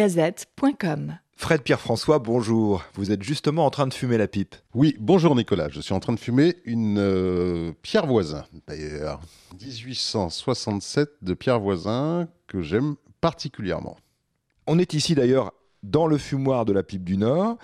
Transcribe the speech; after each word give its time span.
radiogazette.com. 0.00 1.18
Fred 1.36 1.62
Pierre-François, 1.62 2.18
bonjour. 2.18 2.84
Vous 2.94 3.12
êtes 3.12 3.22
justement 3.22 3.64
en 3.64 3.70
train 3.70 3.86
de 3.86 3.94
fumer 3.94 4.18
la 4.18 4.28
pipe. 4.28 4.54
Oui, 4.74 4.96
bonjour 4.98 5.34
Nicolas. 5.34 5.68
Je 5.70 5.80
suis 5.80 5.94
en 5.94 6.00
train 6.00 6.12
de 6.12 6.20
fumer 6.20 6.56
une 6.64 6.98
euh, 6.98 7.72
Pierre 7.82 8.06
Voisin, 8.06 8.44
d'ailleurs. 8.66 9.20
1867 9.60 11.10
de 11.22 11.34
Pierre 11.34 11.60
Voisin 11.60 12.28
que 12.46 12.60
j'aime 12.60 12.96
particulièrement. 13.20 13.96
On 14.66 14.78
est 14.78 14.92
ici 14.92 15.14
d'ailleurs 15.14 15.52
dans 15.82 16.06
le 16.06 16.18
fumoir 16.18 16.66
de 16.66 16.74
la 16.74 16.82
pipe 16.82 17.04
du 17.04 17.16
Nord, 17.16 17.56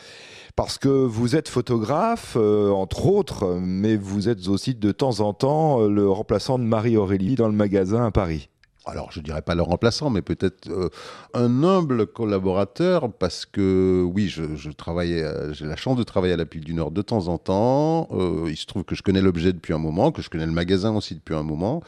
parce 0.57 0.79
que 0.79 0.89
vous 0.89 1.37
êtes 1.37 1.51
photographe, 1.51 2.37
euh, 2.41 2.71
entre 2.71 3.07
autres, 3.07 3.59
mais 3.61 3.97
vous 3.97 4.31
êtes 4.31 4.49
aussi 4.49 4.75
de 4.75 4.91
temps 4.91 5.21
en 5.21 5.35
temps 5.35 5.83
euh, 5.83 5.91
le 5.91 6.09
remplaçant 6.11 6.59
de 6.59 6.65
Marie-Aurélie 6.65 7.35
dans 7.35 7.49
le 7.49 7.55
magasin 7.55 8.07
à 8.07 8.11
Paris. 8.11 8.49
Alors, 8.87 9.11
je 9.11 9.21
dirais 9.21 9.43
pas 9.43 9.55
le 9.55 9.63
remplaçant, 9.63 10.11
mais 10.11 10.23
peut-être 10.23 10.69
euh, 10.69 10.89
un 11.35 11.65
humble 11.65 12.07
collaborateur, 12.07 13.13
parce 13.13 13.45
que 13.45 14.03
oui, 14.05 14.29
je, 14.29 14.71
travaille, 14.71 15.25
j'ai 15.53 15.67
la 15.67 15.77
chance 15.77 15.97
de 15.97 16.05
travailler 16.05 16.35
à 16.35 16.37
la 16.37 16.47
Pipe 16.47 16.65
du 16.65 16.73
Nord 16.73 16.93
de 16.93 17.03
temps 17.03 17.29
en 17.29 17.39
temps. 17.39 18.09
il 18.47 18.57
se 18.57 18.67
trouve 18.67 18.85
que 18.85 18.95
je 18.95 19.03
connais 19.03 19.21
l'objet 19.21 19.53
depuis 19.53 19.73
un 19.73 19.79
moment, 19.79 20.13
que 20.13 20.23
je 20.23 20.31
connais 20.31 20.47
le 20.47 20.53
magasin 20.53 20.95
aussi 20.95 21.15
depuis 21.17 21.35
un 21.35 21.43
moment, 21.43 21.83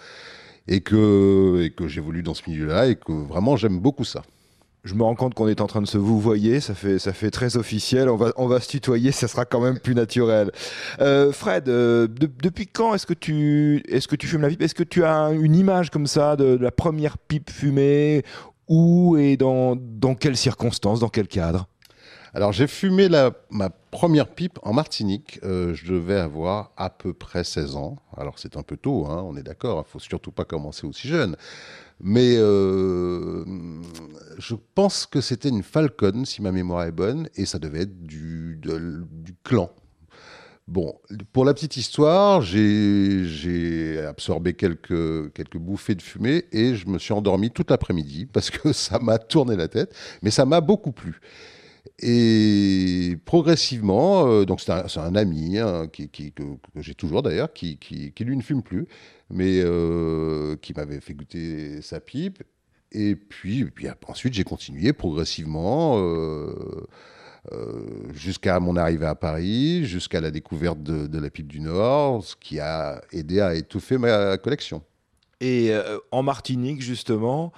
et 0.67 0.81
que, 0.81 1.63
et 1.63 1.71
que 1.71 1.87
j'évolue 1.87 2.23
dans 2.23 2.35
ce 2.35 2.43
milieu-là, 2.49 2.89
et 2.89 2.97
que 2.97 3.13
vraiment 3.13 3.57
j'aime 3.57 3.79
beaucoup 3.79 4.05
ça 4.05 4.23
je 4.85 4.95
me 4.95 5.03
rends 5.03 5.15
compte 5.15 5.35
qu'on 5.35 5.49
est 5.49 5.61
en 5.61 5.67
train 5.67 5.83
de 5.83 5.87
se 5.87 5.99
vous 5.99 6.21
voyer, 6.21 6.61
ça 6.61 6.75
fait, 6.75 6.99
ça 6.99 7.13
fait 7.13 7.31
très 7.31 7.57
officiel. 7.57 8.09
On 8.09 8.17
va, 8.17 8.33
on 8.37 8.47
va 8.47 8.61
se 8.61 8.69
tutoyer, 8.69 9.13
ça 9.13 9.29
sera 9.29 9.45
quand 9.45 9.61
même 9.61 9.79
plus 9.79 9.95
naturel. 9.95 10.51
Euh, 11.01 11.33
Fred, 11.33 11.69
euh, 11.69 12.09
depuis 12.09 12.67
quand 12.67 12.95
est-ce 12.95 13.07
que 13.07 13.15
tu, 13.15 13.83
est-ce 13.89 14.09
que 14.09 14.17
tu 14.17 14.27
fumes 14.27 14.43
la 14.43 14.49
pipe? 14.49 14.63
Est-ce 14.63 14.75
que 14.75 14.85
tu 14.85 15.05
as 15.05 15.31
une 15.33 15.57
image 15.57 15.91
comme 15.91 16.07
ça 16.07 16.37
de, 16.37 16.57
la 16.61 16.71
première 16.71 17.19
pipe 17.19 17.51
fumée? 17.51 18.25
Où 18.69 19.17
et 19.17 19.39
dans, 19.39 19.77
dans 19.77 20.15
quelles 20.15 20.37
circonstances, 20.37 21.01
dans 21.01 21.09
quel 21.09 21.27
cadre? 21.27 21.67
Alors 22.35 22.53
j'ai 22.53 22.67
fumé 22.67 23.09
ma 23.51 23.71
première 23.91 24.29
pipe 24.29 24.59
en 24.63 24.73
Martinique. 24.73 25.41
Euh, 25.45 25.75
je 25.75 25.93
devais 25.93 26.19
avoir 26.19 26.73
à 26.77 26.91
peu 26.91 27.13
près 27.13 27.45
16 27.45 27.77
ans. 27.77 27.97
Alors 28.17 28.39
c'est 28.39 28.57
un 28.57 28.63
peu 28.63 28.77
tôt, 28.77 29.07
hein, 29.07 29.23
on 29.27 29.37
est 29.37 29.43
d'accord. 29.43 29.85
Il 29.87 29.91
faut 29.91 29.99
surtout 29.99 30.33
pas 30.33 30.45
commencer 30.45 30.87
aussi 30.87 31.09
jeune. 31.09 31.37
Mais 32.01 32.37
euh, 32.37 33.45
je 34.39 34.55
pense 34.75 35.07
que 35.07 35.21
c'était 35.21 35.49
une 35.49 35.63
Falcon, 35.63 36.25
si 36.25 36.43
ma 36.43 36.53
mémoire 36.53 36.85
est 36.85 36.93
bonne, 36.93 37.29
et 37.35 37.45
ça 37.45 37.59
devait 37.59 37.83
être 37.83 38.07
du, 38.07 38.61
du 38.63 39.35
clan. 39.43 39.71
Bon, 40.69 40.95
pour 41.33 41.47
la 41.47 41.55
petite 41.55 41.79
histoire, 41.79 42.43
j'ai 42.43 44.05
absorbé 44.07 44.53
quelques, 44.53 45.33
quelques 45.33 45.57
bouffées 45.57 45.95
de 45.95 46.03
fumée 46.03 46.45
et 46.53 46.75
je 46.75 46.87
me 46.89 46.99
suis 46.99 47.15
endormi 47.15 47.51
toute 47.51 47.71
l'après-midi 47.71 48.27
parce 48.27 48.51
que 48.51 48.73
ça 48.75 48.99
m'a 48.99 49.19
tourné 49.19 49.57
la 49.57 49.69
tête, 49.69 49.95
mais 50.23 50.31
ça 50.31 50.45
m'a 50.45 50.61
beaucoup 50.61 50.93
plu. 50.93 51.21
Et 52.01 53.17
progressivement, 53.25 54.29
euh, 54.29 54.45
donc 54.45 54.61
c'est 54.61 54.71
un, 54.71 55.15
ami 55.17 55.59
hein, 55.59 55.89
que, 55.89 56.03
j'ai 56.77 56.95
toujours 56.95 57.23
d'ailleurs, 57.23 57.53
qui, 57.53 57.79
lui 58.21 58.37
ne 58.37 58.43
fume 58.43 58.63
plus, 58.63 58.87
mais 59.31 59.61
euh, 59.63 60.57
qui 60.57 60.75
m'avait 60.75 61.01
fait 61.01 61.15
goûter 61.15 61.83
sa 61.83 62.01
pipe. 62.01 62.43
Et 62.93 63.17
puis, 63.17 63.67
ensuite, 64.07 64.33
j'ai 64.33 64.45
continué 64.45 64.93
progressivement 64.93 65.97
euh, 65.99 66.87
jusqu'à 68.15 68.61
mon 68.61 68.77
arrivée 68.77 69.07
à 69.07 69.15
Paris, 69.15 69.85
jusqu'à 69.85 70.21
la 70.21 70.31
découverte 70.31 70.83
de, 70.83 71.19
la 71.19 71.31
pipe 71.31 71.49
du 71.49 71.61
Nord, 71.61 72.25
ce 72.25 72.37
qui 72.37 72.61
a 72.61 73.03
aidé 73.13 73.41
à 73.41 73.55
étouffer 73.55 73.99
ma 73.99 74.39
collection. 74.39 74.83
Et 75.41 75.73
en 76.11 76.23
Martinique, 76.23 76.81
justement, 76.81 77.53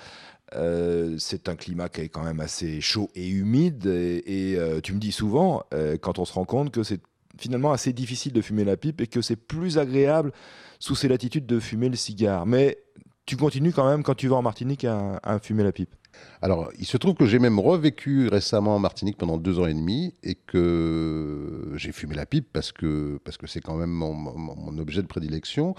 euh, 0.54 1.16
c'est 1.18 1.48
un 1.48 1.56
climat 1.56 1.88
qui 1.88 2.02
est 2.02 2.08
quand 2.08 2.22
même 2.22 2.40
assez 2.40 2.80
chaud 2.80 3.10
et 3.14 3.28
humide. 3.28 3.86
Et, 3.86 4.56
euh, 4.56 4.80
tu 4.80 4.92
me 4.92 4.98
dis 4.98 5.12
souvent, 5.12 5.62
euh, 5.74 5.96
quand 5.96 6.18
on 6.18 6.24
se 6.24 6.32
rend 6.32 6.44
compte 6.44 6.70
que 6.72 6.82
c'est 6.82 7.00
finalement 7.38 7.72
assez 7.72 7.92
difficile 7.92 8.32
de 8.32 8.40
fumer 8.40 8.64
la 8.64 8.76
pipe 8.76 9.00
et 9.00 9.06
que 9.06 9.22
c'est 9.22 9.36
plus 9.36 9.78
agréable 9.78 10.32
sous 10.78 10.94
ces 10.94 11.08
latitudes 11.08 11.46
de 11.46 11.60
fumer 11.60 11.88
le 11.88 11.96
cigare. 11.96 12.46
Mais 12.46 12.78
tu 13.26 13.36
continues 13.36 13.72
quand 13.72 13.88
même, 13.88 14.02
quand 14.02 14.14
tu 14.14 14.28
vas 14.28 14.36
en 14.36 14.42
Martinique, 14.42 14.84
à, 14.84 15.38
fumer 15.40 15.62
la 15.62 15.72
pipe. 15.72 15.94
Alors, 16.42 16.70
il 16.78 16.86
se 16.86 16.96
trouve 16.96 17.14
que 17.14 17.24
j'ai 17.24 17.38
même 17.38 17.60
revécu 17.60 18.28
récemment 18.28 18.74
en 18.74 18.78
Martinique 18.80 19.16
pendant 19.16 19.38
deux 19.38 19.60
ans 19.60 19.66
et 19.66 19.74
demi 19.74 20.14
et 20.24 20.34
que 20.34 21.72
j'ai 21.76 21.92
fumé 21.92 22.16
la 22.16 22.26
pipe 22.26 22.48
parce 22.52 22.72
que 22.72 23.14
c'est 23.14 23.22
parce 23.22 23.36
que 23.36 23.58
quand 23.60 23.76
même 23.76 23.90
mon, 23.90 24.78
objet 24.78 25.02
de 25.02 25.06
prédilection. 25.06 25.76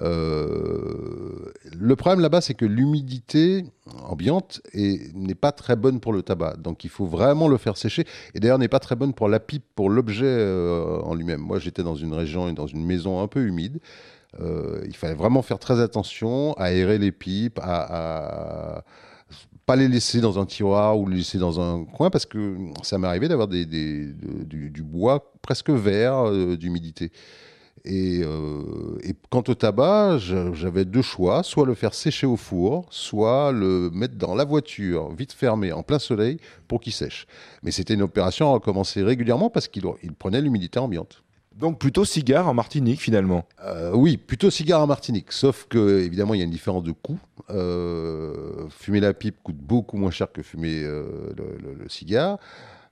Euh, 0.00 1.52
le 1.78 1.96
problème 1.96 2.20
là-bas, 2.20 2.40
c'est 2.40 2.54
que 2.54 2.64
l'humidité 2.64 3.64
ambiante 4.04 4.62
n'est 4.74 5.34
pas 5.34 5.52
très 5.52 5.76
bonne 5.76 6.00
pour 6.00 6.12
le 6.12 6.22
tabac. 6.22 6.56
Donc 6.56 6.84
il 6.84 6.90
faut 6.90 7.06
vraiment 7.06 7.48
le 7.48 7.56
faire 7.58 7.76
sécher. 7.76 8.04
Et 8.34 8.40
d'ailleurs, 8.40 8.58
n'est 8.58 8.68
pas 8.68 8.80
très 8.80 8.96
bonne 8.96 9.12
pour 9.12 9.28
la 9.28 9.40
pipe, 9.40 9.64
pour 9.74 9.90
l'objet 9.90 10.24
euh, 10.26 11.00
en 11.00 11.14
lui-même. 11.14 11.40
Moi, 11.40 11.58
j'étais 11.58 11.82
dans 11.82 11.94
une 11.94 12.14
région 12.14 12.48
et 12.48 12.52
dans 12.52 12.66
une 12.66 12.84
maison 12.84 13.20
un 13.22 13.28
peu 13.28 13.46
humide. 13.46 13.80
Euh, 14.40 14.82
il 14.86 14.96
fallait 14.96 15.14
vraiment 15.14 15.42
faire 15.42 15.58
très 15.58 15.80
attention 15.80 16.54
à 16.54 16.64
aérer 16.64 16.98
les 16.98 17.12
pipes, 17.12 17.60
à, 17.62 18.82
pas 19.66 19.76
les 19.76 19.88
laisser 19.88 20.22
dans 20.22 20.38
un 20.38 20.46
tiroir 20.46 20.98
ou 20.98 21.06
les 21.06 21.18
laisser 21.18 21.36
dans 21.36 21.60
un 21.60 21.84
coin 21.84 22.08
parce 22.08 22.24
que 22.24 22.56
ça 22.82 22.96
m'est 22.96 23.06
arrivé 23.06 23.28
d'avoir 23.28 23.46
du, 23.46 24.82
bois 24.82 25.32
presque 25.42 25.68
vert 25.68 26.56
d'humidité. 26.56 27.12
Euh, 27.86 28.98
et, 29.02 29.14
quant 29.30 29.42
au 29.48 29.54
tabac, 29.54 30.18
j'avais 30.18 30.84
deux 30.84 31.02
choix, 31.02 31.42
soit 31.42 31.66
le 31.66 31.74
faire 31.74 31.94
sécher 31.94 32.26
au 32.26 32.36
four, 32.36 32.86
soit 32.90 33.52
le 33.52 33.90
mettre 33.92 34.14
dans 34.14 34.34
la 34.34 34.44
voiture, 34.44 35.12
vite 35.12 35.32
fermé, 35.32 35.72
en 35.72 35.82
plein 35.82 35.98
soleil, 35.98 36.38
pour 36.68 36.80
qu'il 36.80 36.92
sèche. 36.92 37.26
Mais 37.62 37.70
c'était 37.70 37.94
une 37.94 38.02
opération 38.02 38.50
à 38.50 38.52
recommencer 38.52 39.02
régulièrement 39.02 39.50
parce 39.50 39.68
qu'il 39.68 39.84
prenait 40.18 40.40
l'humidité 40.40 40.78
ambiante. 40.78 41.22
Donc 41.54 41.78
plutôt 41.78 42.06
cigare 42.06 42.48
en 42.48 42.54
Martinique 42.54 43.00
finalement 43.00 43.44
euh, 43.62 43.92
Oui, 43.92 44.16
plutôt 44.16 44.48
cigare 44.48 44.80
en 44.80 44.86
Martinique. 44.86 45.32
Sauf 45.32 45.66
que 45.68 46.00
évidemment 46.00 46.32
il 46.32 46.38
y 46.38 46.40
a 46.40 46.44
une 46.44 46.50
différence 46.50 46.82
de 46.82 46.92
coût. 46.92 47.18
Euh, 47.50 48.66
fumer 48.70 49.00
la 49.00 49.12
pipe 49.12 49.36
coûte 49.42 49.58
beaucoup 49.58 49.98
moins 49.98 50.10
cher 50.10 50.32
que 50.32 50.42
fumer 50.42 50.82
le, 50.82 51.88
cigare. 51.88 52.38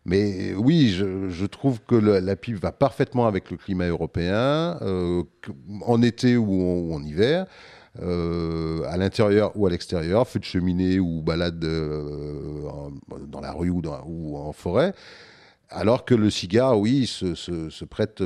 Mais 0.06 0.54
oui, 0.54 0.88
je, 0.90 1.46
trouve 1.46 1.80
que 1.82 1.94
la 1.94 2.36
pipe 2.36 2.56
va 2.56 2.72
parfaitement 2.72 3.26
avec 3.26 3.50
le 3.50 3.56
climat 3.56 3.86
européen, 3.86 4.78
euh, 4.80 5.22
en 5.82 6.00
été 6.02 6.36
ou 6.36 6.94
en, 6.94 7.02
hiver. 7.02 7.46
Euh, 8.00 8.84
à 8.86 8.96
l'intérieur 8.96 9.50
ou 9.56 9.66
à 9.66 9.70
l'extérieur, 9.70 10.26
feu 10.26 10.38
de 10.38 10.44
cheminée 10.44 11.00
ou 11.00 11.22
balade 11.22 11.64
euh, 11.64 12.62
dans 13.26 13.40
la 13.40 13.52
rue 13.52 13.70
ou, 13.70 14.36
en 14.36 14.52
forêt. 14.52 14.94
Alors 15.68 16.04
que 16.04 16.14
le 16.14 16.30
cigare, 16.30 16.78
oui, 16.78 17.06
se, 17.06 17.84
prête, 17.84 18.22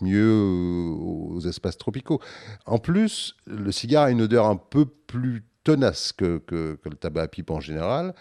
mieux 0.00 0.32
aux 0.32 1.40
espaces 1.40 1.76
tropicaux. 1.76 2.20
En 2.66 2.78
plus, 2.78 3.34
le 3.46 3.72
cigare 3.72 4.04
a 4.04 4.10
une 4.10 4.22
odeur 4.22 4.46
un 4.46 4.56
peu 4.56 4.86
plus 4.86 5.44
tenace 5.64 6.12
que 6.12 6.40
le 6.50 6.96
tabac 6.96 7.22
à 7.22 7.28
pipe 7.28 7.50
en 7.50 7.60
général. 7.60 8.14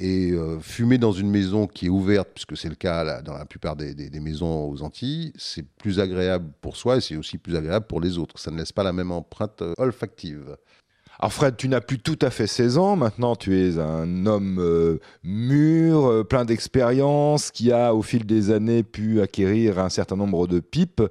Et 0.00 0.30
euh, 0.30 0.60
fumer 0.60 0.96
dans 0.98 1.10
une 1.10 1.28
maison 1.28 1.66
qui 1.66 1.86
est 1.86 1.88
ouverte, 1.88 2.28
puisque 2.32 2.56
c'est 2.56 2.68
le 2.68 2.76
cas 2.76 3.20
dans 3.22 3.34
la 3.34 3.44
plupart 3.44 3.74
des, 3.74 4.20
maisons 4.20 4.68
aux 4.68 4.82
Antilles, 4.82 5.32
c'est 5.36 5.66
plus 5.66 5.98
agréable 5.98 6.52
pour 6.60 6.76
soi 6.76 6.98
et 6.98 7.00
c'est 7.00 7.16
aussi 7.16 7.36
plus 7.36 7.56
agréable 7.56 7.86
pour 7.86 8.00
les 8.00 8.16
autres. 8.16 8.38
Ça 8.38 8.52
ne 8.52 8.58
laisse 8.58 8.72
pas 8.72 8.84
la 8.84 8.92
même 8.92 9.10
empreinte 9.10 9.62
euh, 9.62 9.74
olfactive. 9.76 10.56
Alors 11.20 11.32
Fred, 11.32 11.56
tu 11.56 11.68
n'as 11.68 11.80
plus 11.80 11.98
tout 11.98 12.18
à 12.22 12.30
fait 12.30 12.46
16 12.46 12.78
ans, 12.78 12.94
maintenant 12.94 13.34
tu 13.34 13.58
es 13.58 13.76
un 13.80 14.24
homme 14.24 14.58
euh, 14.60 15.00
mûr, 15.24 16.24
plein 16.28 16.44
d'expérience, 16.44 17.50
qui 17.50 17.72
a 17.72 17.92
au 17.92 18.02
fil 18.02 18.24
des 18.24 18.52
années 18.52 18.84
pu 18.84 19.20
acquérir 19.20 19.80
un 19.80 19.88
certain 19.88 20.14
nombre 20.14 20.46
de 20.46 20.60
pipes 20.60 21.02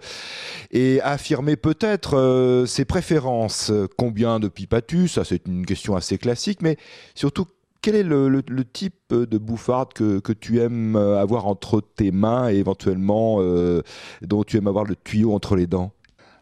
et 0.72 1.02
affirmer 1.02 1.58
peut-être 1.58 2.64
ses 2.66 2.86
préférences. 2.86 3.70
Combien 3.98 4.40
de 4.40 4.48
pipes 4.48 4.74
as-tu? 4.74 5.10
Ça 5.10 5.26
c'est 5.26 5.46
une 5.46 5.66
question 5.66 5.98
assez 5.98 6.18
classique, 6.18 6.62
mais 6.62 6.78
surtout 7.14 7.48
quel 7.82 7.96
est 7.96 8.04
le, 8.04 8.42
type 8.72 8.96
de 9.10 9.38
bouffarde 9.38 9.94
que, 9.94 10.34
tu 10.34 10.60
aimes 10.60 10.96
avoir 10.96 11.48
entre 11.48 11.82
tes 11.82 12.12
mains 12.12 12.50
et 12.50 12.56
éventuellement 12.56 13.38
euh, 13.40 13.82
dont 14.22 14.44
tu 14.44 14.58
aimes 14.58 14.68
avoir 14.68 14.86
le 14.86 14.96
tuyau 14.96 15.34
entre 15.34 15.56
les 15.56 15.68
dents? 15.68 15.92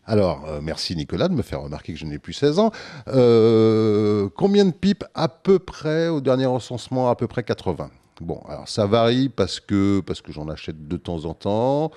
Alors, 0.07 0.45
euh, 0.47 0.59
merci 0.61 0.95
Nicolas 0.95 1.27
de 1.27 1.33
me 1.33 1.41
faire 1.41 1.61
remarquer 1.61 1.93
que 1.93 1.99
je 1.99 2.05
n'ai 2.05 2.19
plus 2.19 2.33
16 2.33 2.59
ans. 2.59 2.71
Euh, 3.07 4.29
combien 4.35 4.65
de 4.65 4.71
pipes 4.71 5.03
À 5.15 5.27
peu 5.27 5.57
près, 5.57 6.09
au 6.09 6.21
dernier 6.21 6.45
recensement, 6.45 7.09
à 7.09 7.15
peu 7.15 7.27
près 7.27 7.43
80. 7.43 7.89
Bon, 8.21 8.39
alors 8.47 8.67
ça 8.67 8.85
varie 8.85 9.29
parce 9.29 9.59
que, 9.59 9.99
parce 10.01 10.21
que 10.21 10.31
j'en 10.31 10.47
achète 10.47 10.87
de 10.87 10.97
temps 10.97 11.25
en 11.25 11.33
temps. 11.33 11.91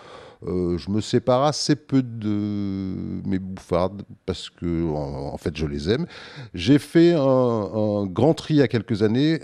Euh, 0.46 0.78
je 0.78 0.90
me 0.90 1.00
sépare 1.00 1.44
assez 1.44 1.74
peu 1.74 2.02
de 2.02 3.20
mes 3.26 3.38
bouffardes 3.38 4.02
parce 4.24 4.50
que, 4.50 4.88
en, 4.88 5.36
fait, 5.36 5.56
je 5.56 5.66
les 5.66 5.90
aime. 5.90 6.06
J'ai 6.54 6.78
fait 6.78 7.12
un, 7.12 8.06
grand 8.06 8.34
tri 8.34 8.54
il 8.54 8.58
y 8.58 8.62
a 8.62 8.68
quelques 8.68 9.02
années 9.02 9.40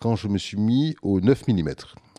quand 0.00 0.16
je 0.16 0.28
me 0.28 0.38
suis 0.38 0.56
mis 0.56 0.96
au 1.02 1.20
9 1.20 1.48
mm. 1.48 1.74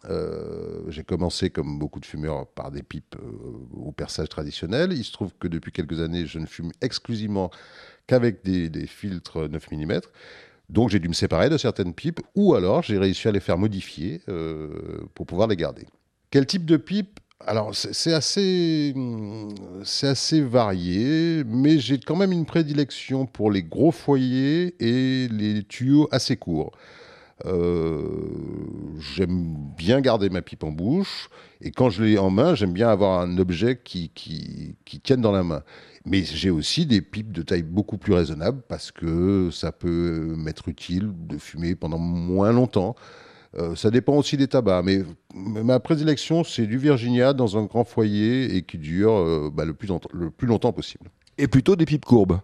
Euh, 0.10 0.84
j'ai 0.88 1.04
commencé, 1.04 1.50
comme 1.50 1.80
beaucoup 1.80 2.00
de 2.00 2.06
fumeurs, 2.06 2.48
par 2.48 2.72
des 2.72 2.84
pipes 2.84 3.16
euh, 3.22 3.28
au 3.74 3.92
perçage 3.92 4.30
traditionnel. 4.30 4.94
Il 4.94 5.04
se 5.04 5.12
trouve 5.12 5.32
que 5.38 5.48
depuis 5.48 5.72
quelques 5.72 6.00
années, 6.00 6.26
je 6.26 6.40
ne 6.40 6.46
fume 6.46 6.72
exclusivement 6.82 7.50
qu'avec 8.06 8.44
des, 8.46 8.70
des, 8.70 8.88
filtres 8.88 9.50
9 9.50 9.72
mm. 9.72 10.00
Donc 10.70 10.90
j'ai 10.90 11.00
dû 11.00 11.10
me 11.10 11.14
séparer 11.14 11.50
de 11.50 11.58
certaines 11.58 11.94
pipes, 11.94 12.22
ou 12.36 12.56
alors 12.56 12.84
j'ai 12.84 12.98
réussi 12.98 13.28
à 13.28 13.32
les 13.32 13.40
faire 13.40 13.58
modifier 13.58 14.22
pour 15.14 15.26
pouvoir 15.26 15.48
les 15.48 15.56
garder. 15.56 15.86
Quel 16.30 16.46
type 16.46 16.66
de 16.66 16.76
pipe? 16.76 17.20
Alors, 17.46 17.76
c'est 17.76 18.14
assez, 18.14 18.94
c'est 19.84 20.08
assez 20.08 20.42
varié, 20.42 21.44
mais 21.46 21.78
j'ai 21.80 22.00
quand 22.00 22.16
même 22.16 22.32
une 22.32 22.46
prédilection 22.46 23.26
pour 23.26 23.52
les 23.52 23.64
gros 23.64 23.92
foyers 23.92 24.76
et 24.80 25.28
les 25.30 25.64
tuyaux 25.64 26.10
assez 26.12 26.36
courts. 26.36 26.72
Euh, 27.46 28.10
j'aime 29.16 29.56
bien 29.78 30.02
garder 30.02 30.30
ma 30.30 30.42
pipe 30.42 30.64
en 30.64 30.72
bouche, 30.72 31.30
et 31.62 31.70
quand 31.72 31.90
je 31.90 32.04
l'ai 32.04 32.18
en 32.18 32.32
main, 32.32 32.56
j'aime 32.56 32.74
bien 32.74 32.90
avoir 32.90 33.22
un 33.22 33.38
objet 33.38 33.80
qui, 33.84 34.10
qui, 34.10 34.76
qui 34.84 35.00
tienne 35.00 35.22
dans 35.22 35.32
la 35.32 35.44
main. 35.44 35.64
Mais 36.06 36.24
j'ai 36.24 36.50
aussi 36.50 36.86
des 36.86 37.02
pipes 37.02 37.32
de 37.32 37.44
taille 37.44 37.64
beaucoup 37.64 37.98
plus 37.98 38.14
raisonnable 38.14 38.62
parce 38.68 38.92
que 38.92 39.50
ça 39.52 39.72
peut 39.72 40.34
m'être 40.38 40.70
utile 40.70 41.12
de 41.28 41.38
fumer 41.38 41.76
pendant 41.76 42.00
moins 42.00 42.52
longtemps. 42.52 42.96
Euh, 43.56 43.76
ça 43.76 43.92
dépend 43.92 44.16
aussi 44.16 44.38
des 44.38 44.48
tabacs, 44.48 44.84
mais 44.84 45.04
ma 45.34 45.80
prédilection, 45.80 46.44
c'est 46.44 46.66
du 46.66 46.78
Virginia 46.78 47.34
dans 47.34 47.58
un 47.58 47.64
grand 47.64 47.86
foyer 47.86 48.56
et 48.56 48.62
qui 48.62 48.78
dure 48.78 49.14
euh, 49.14 49.50
bah, 49.54 49.66
le, 49.66 49.74
plus 49.74 49.90
le 50.14 50.30
plus 50.30 50.48
longtemps 50.48 50.74
possible. 50.74 51.10
Et 51.38 51.48
plutôt 51.48 51.76
des 51.76 51.86
pipes 51.86 52.06
courbes 52.06 52.40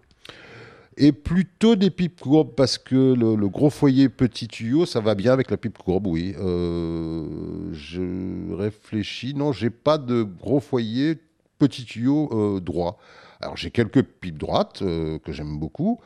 et 0.96 1.10
plutôt 1.10 1.74
des 1.74 1.90
pipes 1.90 2.20
courbes 2.20 2.54
parce 2.54 2.78
que 2.78 3.14
le, 3.14 3.48
gros 3.48 3.68
foyer 3.68 4.08
petit 4.08 4.46
tuyau, 4.46 4.86
ça 4.86 5.00
va 5.00 5.16
bien 5.16 5.32
avec 5.32 5.50
la 5.50 5.56
pipe 5.56 5.76
courbe, 5.76 6.06
oui. 6.06 6.36
Euh, 6.38 7.70
je 7.72 8.54
réfléchis, 8.54 9.34
non, 9.34 9.50
j'ai 9.50 9.70
pas 9.70 9.98
de 9.98 10.22
gros 10.22 10.60
foyer 10.60 11.18
petit 11.58 11.84
tuyau 11.84 12.60
droit. 12.60 12.98
Alors 13.40 13.56
j'ai 13.56 13.72
quelques 13.72 14.02
pipes 14.02 14.38
droites 14.38 14.78
que 14.78 15.32
j'aime 15.32 15.58
beaucoup, 15.58 15.98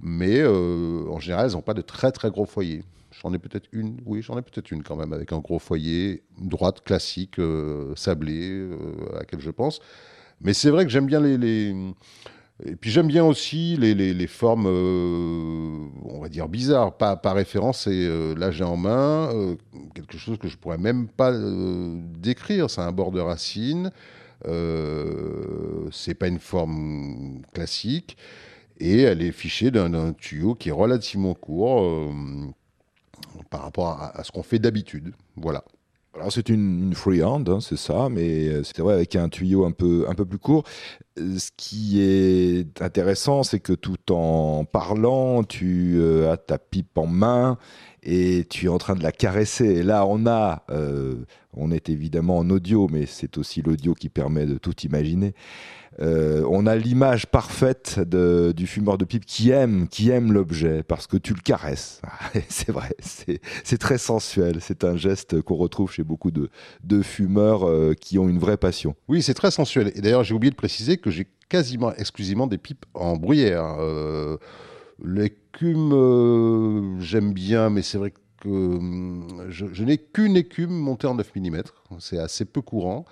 mais 0.00 0.42
en 0.42 1.20
général, 1.20 1.44
elles 1.44 1.52
n'ont 1.52 1.60
pas 1.60 1.74
de 1.74 1.82
très 1.82 2.10
très 2.10 2.30
gros 2.30 2.46
foyers. 2.46 2.82
J'en 3.12 3.32
ai 3.34 3.38
peut-être 3.38 3.68
une, 3.72 3.98
oui, 4.06 4.22
j'en 4.22 4.38
ai 4.38 4.42
peut-être 4.42 4.70
une 4.70 4.82
quand 4.82 4.96
même, 4.96 5.12
avec 5.12 5.32
un 5.32 5.40
gros 5.40 5.58
foyer, 5.58 6.22
droite, 6.38 6.82
classique, 6.82 7.38
euh, 7.38 7.92
sablé, 7.96 8.50
euh, 8.50 8.76
à 9.14 9.20
laquelle 9.20 9.40
je 9.40 9.50
pense. 9.50 9.80
Mais 10.40 10.54
c'est 10.54 10.70
vrai 10.70 10.84
que 10.84 10.90
j'aime 10.90 11.06
bien 11.06 11.20
les, 11.20 11.74
Et 12.64 12.76
puis 12.76 12.90
j'aime 12.90 13.08
bien 13.08 13.24
aussi 13.24 13.76
les, 13.76 13.94
les, 13.94 14.26
formes, 14.26 14.66
euh, 14.68 15.88
on 16.04 16.20
va 16.20 16.28
dire, 16.28 16.48
bizarres. 16.48 16.96
Pas, 16.96 17.16
par 17.16 17.34
référence, 17.34 17.86
et 17.86 18.34
là 18.36 18.50
j'ai 18.50 18.64
en 18.64 18.76
main 18.76 19.30
quelque 19.94 20.16
chose 20.16 20.38
que 20.38 20.48
je 20.48 20.56
pourrais 20.56 20.78
même 20.78 21.08
pas 21.08 21.32
décrire. 22.20 22.70
C'est 22.70 22.80
un 22.80 22.92
bord 22.92 23.10
de 23.10 23.20
racine. 23.20 23.90
c'est 25.92 26.14
pas 26.14 26.28
une 26.28 26.38
forme 26.38 27.42
classique. 27.52 28.16
Et 28.78 29.02
elle 29.02 29.20
est 29.20 29.32
fichée 29.32 29.70
d'un 29.70 30.14
tuyau 30.14 30.54
qui 30.54 30.70
est 30.70 30.72
relativement 30.72 31.34
court 31.34 31.82
par 33.50 33.62
rapport 33.62 34.00
à, 34.00 34.22
ce 34.24 34.30
qu'on 34.30 34.42
fait 34.42 34.58
d'habitude. 34.58 35.12
Voilà. 35.36 35.64
Alors 36.14 36.32
c'est 36.32 36.48
une, 36.48 36.86
une 36.88 36.94
freehand, 36.94 37.44
hein, 37.46 37.60
c'est 37.60 37.76
ça, 37.76 38.08
mais 38.10 38.48
euh, 38.48 38.64
c'est 38.64 38.80
vrai 38.80 38.94
avec 38.94 39.14
un 39.14 39.28
tuyau 39.28 39.64
un 39.64 39.70
peu, 39.70 40.06
un 40.08 40.14
peu 40.14 40.24
plus 40.24 40.38
court. 40.38 40.64
Euh, 41.18 41.38
ce 41.38 41.50
qui 41.56 42.00
est 42.02 42.82
intéressant, 42.82 43.44
c'est 43.44 43.60
que 43.60 43.72
tout 43.72 44.12
en 44.12 44.64
parlant, 44.64 45.44
tu 45.44 45.94
euh, 45.98 46.32
as 46.32 46.36
ta 46.36 46.58
pipe 46.58 46.98
en 46.98 47.06
main 47.06 47.58
et 48.02 48.44
tu 48.50 48.66
es 48.66 48.68
en 48.68 48.78
train 48.78 48.96
de 48.96 49.04
la 49.04 49.12
caresser. 49.12 49.66
Et 49.66 49.82
là, 49.84 50.04
on 50.04 50.26
a, 50.26 50.64
on 51.52 51.70
est 51.70 51.88
évidemment 51.88 52.38
en 52.38 52.50
audio, 52.50 52.88
mais 52.90 53.06
c'est 53.06 53.38
aussi 53.38 53.62
l'audio 53.62 53.94
qui 53.94 54.08
permet 54.08 54.46
de 54.46 54.58
tout 54.58 54.74
imaginer. 54.80 55.34
Euh, 55.98 56.46
on 56.48 56.66
a 56.66 56.76
l'image 56.76 57.26
parfaite 57.26 57.98
du 58.00 58.66
fumeur 58.66 58.96
de 58.96 59.04
pipe 59.04 59.26
qui 59.26 59.50
aime, 59.50 59.88
qui 59.88 60.10
aime 60.10 60.32
l'objet 60.32 60.82
parce 60.82 61.06
que 61.06 61.16
tu 61.16 61.34
le 61.34 61.40
caresses. 61.40 62.00
c'est 62.48 62.70
vrai, 62.70 62.94
c'est 63.00 63.78
très 63.78 63.98
sensuel. 63.98 64.58
C'est 64.60 64.84
un 64.84 64.96
geste 64.96 65.42
qu'on 65.42 65.56
retrouve 65.56 65.90
chez 65.92 66.04
beaucoup 66.04 66.30
de, 66.30 66.48
fumeurs 67.02 67.68
euh, 67.68 67.94
qui 67.94 68.18
ont 68.18 68.28
une 68.28 68.38
vraie 68.38 68.56
passion. 68.56 68.94
Oui, 69.08 69.22
c'est 69.22 69.34
très 69.34 69.50
sensuel. 69.50 69.92
Et 69.94 70.00
d'ailleurs, 70.00 70.24
j'ai 70.24 70.34
oublié 70.34 70.50
de 70.50 70.56
préciser 70.56 70.96
que 70.96 71.10
j'ai 71.10 71.26
quasiment 71.48 71.92
exclusivement 71.94 72.46
des 72.46 72.58
pipes 72.58 72.86
en 72.94 73.16
bruyère. 73.16 73.76
Euh, 73.80 74.36
l'écume, 75.04 76.98
j'aime 77.00 77.32
bien, 77.32 77.70
mais 77.70 77.82
c'est 77.82 77.98
vrai 77.98 78.12
que 78.40 78.48
hum, 78.48 79.26
je, 79.48 79.66
je 79.72 79.84
n'ai 79.84 79.98
qu'une 79.98 80.36
écume 80.36 80.70
montée 80.70 81.06
en 81.06 81.14
9 81.14 81.32
mm. 81.34 81.62
C'est 81.98 82.18
assez 82.18 82.44
peu 82.44 82.62
courant. 82.62 83.04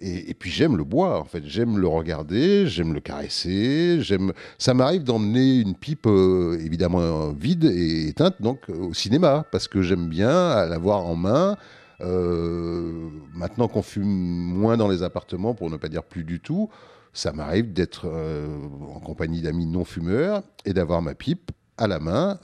Et, 0.00 0.34
puis 0.34 0.50
j'aime 0.50 0.76
le 0.76 0.84
bois, 0.84 1.20
en 1.20 1.24
fait. 1.24 1.42
J'aime 1.44 1.78
le 1.78 1.86
regarder, 1.86 2.66
j'aime 2.66 2.92
le 2.92 3.00
caresser. 3.00 4.00
J'aime. 4.00 4.32
Ça 4.58 4.74
m'arrive 4.74 5.04
d'emmener 5.04 5.60
une 5.60 5.74
pipe 5.74 6.06
euh, 6.06 6.58
évidemment 6.60 7.32
vide 7.32 7.64
et 7.64 8.08
éteinte 8.08 8.40
donc 8.40 8.68
au 8.68 8.92
cinéma 8.92 9.46
parce 9.52 9.68
que 9.68 9.82
j'aime 9.82 10.08
bien 10.08 10.66
l'avoir 10.66 11.06
en 11.06 11.14
main. 11.14 11.56
Euh, 12.00 13.08
maintenant 13.34 13.68
qu'on 13.68 13.82
fume 13.82 14.04
moins 14.04 14.76
dans 14.76 14.88
les 14.88 15.04
appartements, 15.04 15.54
pour 15.54 15.70
ne 15.70 15.76
pas 15.76 15.88
dire 15.88 16.02
plus 16.02 16.24
du 16.24 16.40
tout, 16.40 16.68
ça 17.12 17.32
m'arrive 17.32 17.72
d'être 17.72 18.06
euh, 18.06 18.46
en 18.92 18.98
compagnie 18.98 19.42
d'amis 19.42 19.66
non 19.66 19.84
fumeurs 19.84 20.42
et 20.64 20.72
d'avoir 20.72 21.02
ma 21.02 21.14
pipe 21.14 21.52
à 21.78 21.86
la 21.86 22.00
main 22.00 22.38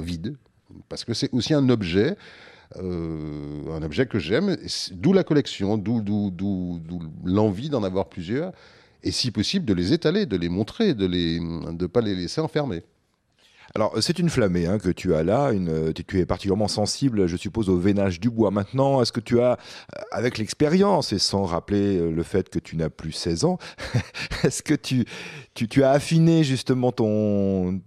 vide 0.00 0.36
parce 0.88 1.04
que 1.04 1.14
c'est 1.14 1.32
aussi 1.32 1.54
un 1.54 1.68
objet 1.68 2.10
euh, 2.10 2.14
un 2.74 3.82
objet 3.82 4.06
que 4.06 4.18
j'aime, 4.18 4.56
d'où 4.92 5.12
la 5.12 5.24
collection, 5.24 5.78
d'où 5.78 6.80
l'envie 7.24 7.68
d'en 7.68 7.82
avoir 7.82 8.08
plusieurs, 8.08 8.52
et 9.02 9.12
si 9.12 9.30
possible 9.30 9.64
de 9.64 9.74
les 9.74 9.92
étaler, 9.92 10.26
de 10.26 10.36
les 10.36 10.48
montrer, 10.48 10.94
de 10.94 11.06
ne 11.06 11.72
de 11.72 11.86
pas 11.86 12.00
les 12.00 12.14
laisser 12.14 12.40
enfermer. 12.40 12.82
Alors, 13.74 13.94
c'est 14.00 14.18
une 14.18 14.30
flammée 14.30 14.66
hein, 14.66 14.78
que 14.78 14.88
tu 14.88 15.14
as 15.14 15.22
là. 15.22 15.52
Une, 15.52 15.92
tu 15.92 16.18
es 16.18 16.26
particulièrement 16.26 16.68
sensible, 16.68 17.26
je 17.26 17.36
suppose, 17.36 17.68
au 17.68 17.78
veinage 17.78 18.20
du 18.20 18.30
bois. 18.30 18.50
Maintenant, 18.50 19.02
est-ce 19.02 19.12
que 19.12 19.20
tu 19.20 19.40
as, 19.40 19.52
euh, 19.52 20.00
avec 20.12 20.38
l'expérience 20.38 21.12
et 21.12 21.18
sans 21.18 21.44
rappeler 21.44 21.98
euh, 21.98 22.10
le 22.10 22.22
fait 22.22 22.48
que 22.48 22.58
tu 22.58 22.76
n'as 22.76 22.88
plus 22.88 23.12
16 23.12 23.44
ans, 23.44 23.58
est-ce 24.44 24.62
que 24.62 24.74
tu, 24.74 25.04
tu, 25.54 25.68
tu, 25.68 25.82
as 25.82 25.90
affiné 25.90 26.44
justement 26.44 26.92
ton, 26.92 27.80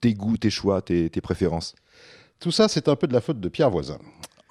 tes 0.00 0.14
goûts, 0.14 0.38
tes 0.38 0.50
choix, 0.50 0.82
tes, 0.82 1.10
tes 1.10 1.20
préférences? 1.20 1.74
Tout 2.40 2.52
ça, 2.52 2.68
c'est 2.68 2.88
un 2.88 2.96
peu 2.96 3.06
de 3.06 3.12
la 3.12 3.20
faute 3.20 3.40
de 3.40 3.48
Pierre 3.48 3.70
Voisin. 3.70 3.98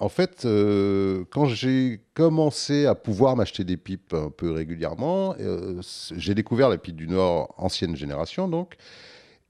En 0.00 0.08
fait, 0.08 0.44
euh, 0.44 1.24
quand 1.30 1.46
j'ai 1.46 2.00
commencé 2.14 2.86
à 2.86 2.94
pouvoir 2.94 3.34
m'acheter 3.34 3.64
des 3.64 3.76
pipes 3.76 4.14
un 4.14 4.30
peu 4.30 4.52
régulièrement, 4.52 5.34
euh, 5.40 5.80
j'ai 6.16 6.34
découvert 6.36 6.68
la 6.68 6.78
pipe 6.78 6.94
du 6.94 7.08
Nord 7.08 7.52
ancienne 7.58 7.96
génération, 7.96 8.46
donc, 8.46 8.76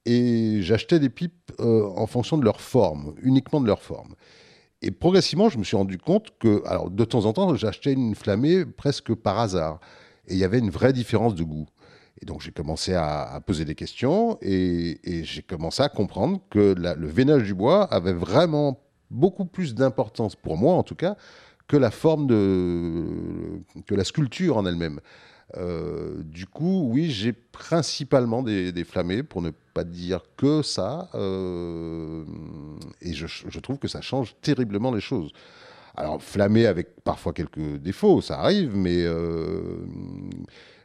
et 0.07 0.61
j'achetais 0.63 1.01
des 1.01 1.11
pipes 1.11 1.53
euh, 1.61 1.87
en 1.95 2.07
fonction 2.07 2.39
de 2.39 2.45
leur 2.45 2.63
forme, 2.63 3.15
uniquement 3.23 3.61
de 3.61 3.67
leur 3.67 3.83
forme. 3.83 4.15
Et 4.81 4.91
progressivement, 4.91 5.51
je 5.51 5.59
me 5.59 5.65
suis 5.65 5.77
rendu 5.77 5.99
compte 5.99 6.31
que, 6.39 6.63
alors, 6.67 6.91
de 6.91 7.05
temps 7.05 7.27
en 7.27 7.35
temps, 7.35 7.55
j'achetais 7.55 7.93
une 7.93 8.15
flammée 8.15 8.65
presque 8.65 9.15
par 9.15 9.39
hasard, 9.39 9.81
et 10.29 10.33
il 10.33 10.39
y 10.39 10.45
avait 10.45 10.61
une 10.61 10.71
vraie 10.71 10.95
différence 10.95 11.35
de 11.35 11.43
goût. 11.43 11.67
Et 12.21 12.27
donc 12.27 12.41
j'ai 12.41 12.51
commencé 12.51 12.95
à, 12.95 13.41
poser 13.47 13.65
des 13.65 13.77
questions 13.77 14.39
et, 14.43 14.99
j'ai 15.23 15.43
commencé 15.43 15.85
à 15.85 15.89
comprendre 15.89 16.41
que 16.51 16.75
le 16.77 17.07
veinage 17.07 17.45
du 17.45 17.55
bois 17.55 17.85
avait 17.85 18.13
vraiment 18.13 18.81
beaucoup 19.11 19.45
plus 19.45 19.75
d'importance 19.75 20.37
pour 20.37 20.57
moi 20.57 20.75
en 20.75 20.83
tout 20.83 20.95
cas 20.95 21.17
que 21.67 21.77
la 21.77 21.91
forme 21.91 22.27
de 22.27 23.61
que 23.87 23.95
la 23.95 24.05
sculpture 24.05 24.57
en 24.57 24.67
elle-même. 24.67 25.01
Euh, 25.57 26.23
du 26.25 26.47
coup, 26.47 26.89
oui, 26.91 27.11
j'ai 27.11 27.33
principalement 27.33 28.43
des, 28.43 28.71
des, 28.71 28.85
flammés, 28.85 29.23
pour 29.23 29.41
ne 29.41 29.51
pas 29.73 29.85
dire 29.85 30.21
que 30.37 30.61
ça, 30.61 31.09
euh, 31.15 32.23
et 33.01 33.15
je, 33.15 33.59
trouve 33.61 33.79
que 33.79 33.89
ça 33.89 34.03
change 34.03 34.37
terriblement 34.43 34.93
les 34.93 35.01
choses. 35.01 35.33
Alors, 35.97 36.23
flammé 36.23 36.67
avec 36.67 37.03
parfois 37.03 37.33
quelques 37.33 37.79
défauts, 37.79 38.21
ça 38.21 38.41
arrive, 38.41 38.77
mais 38.77 39.05
euh, 39.05 39.87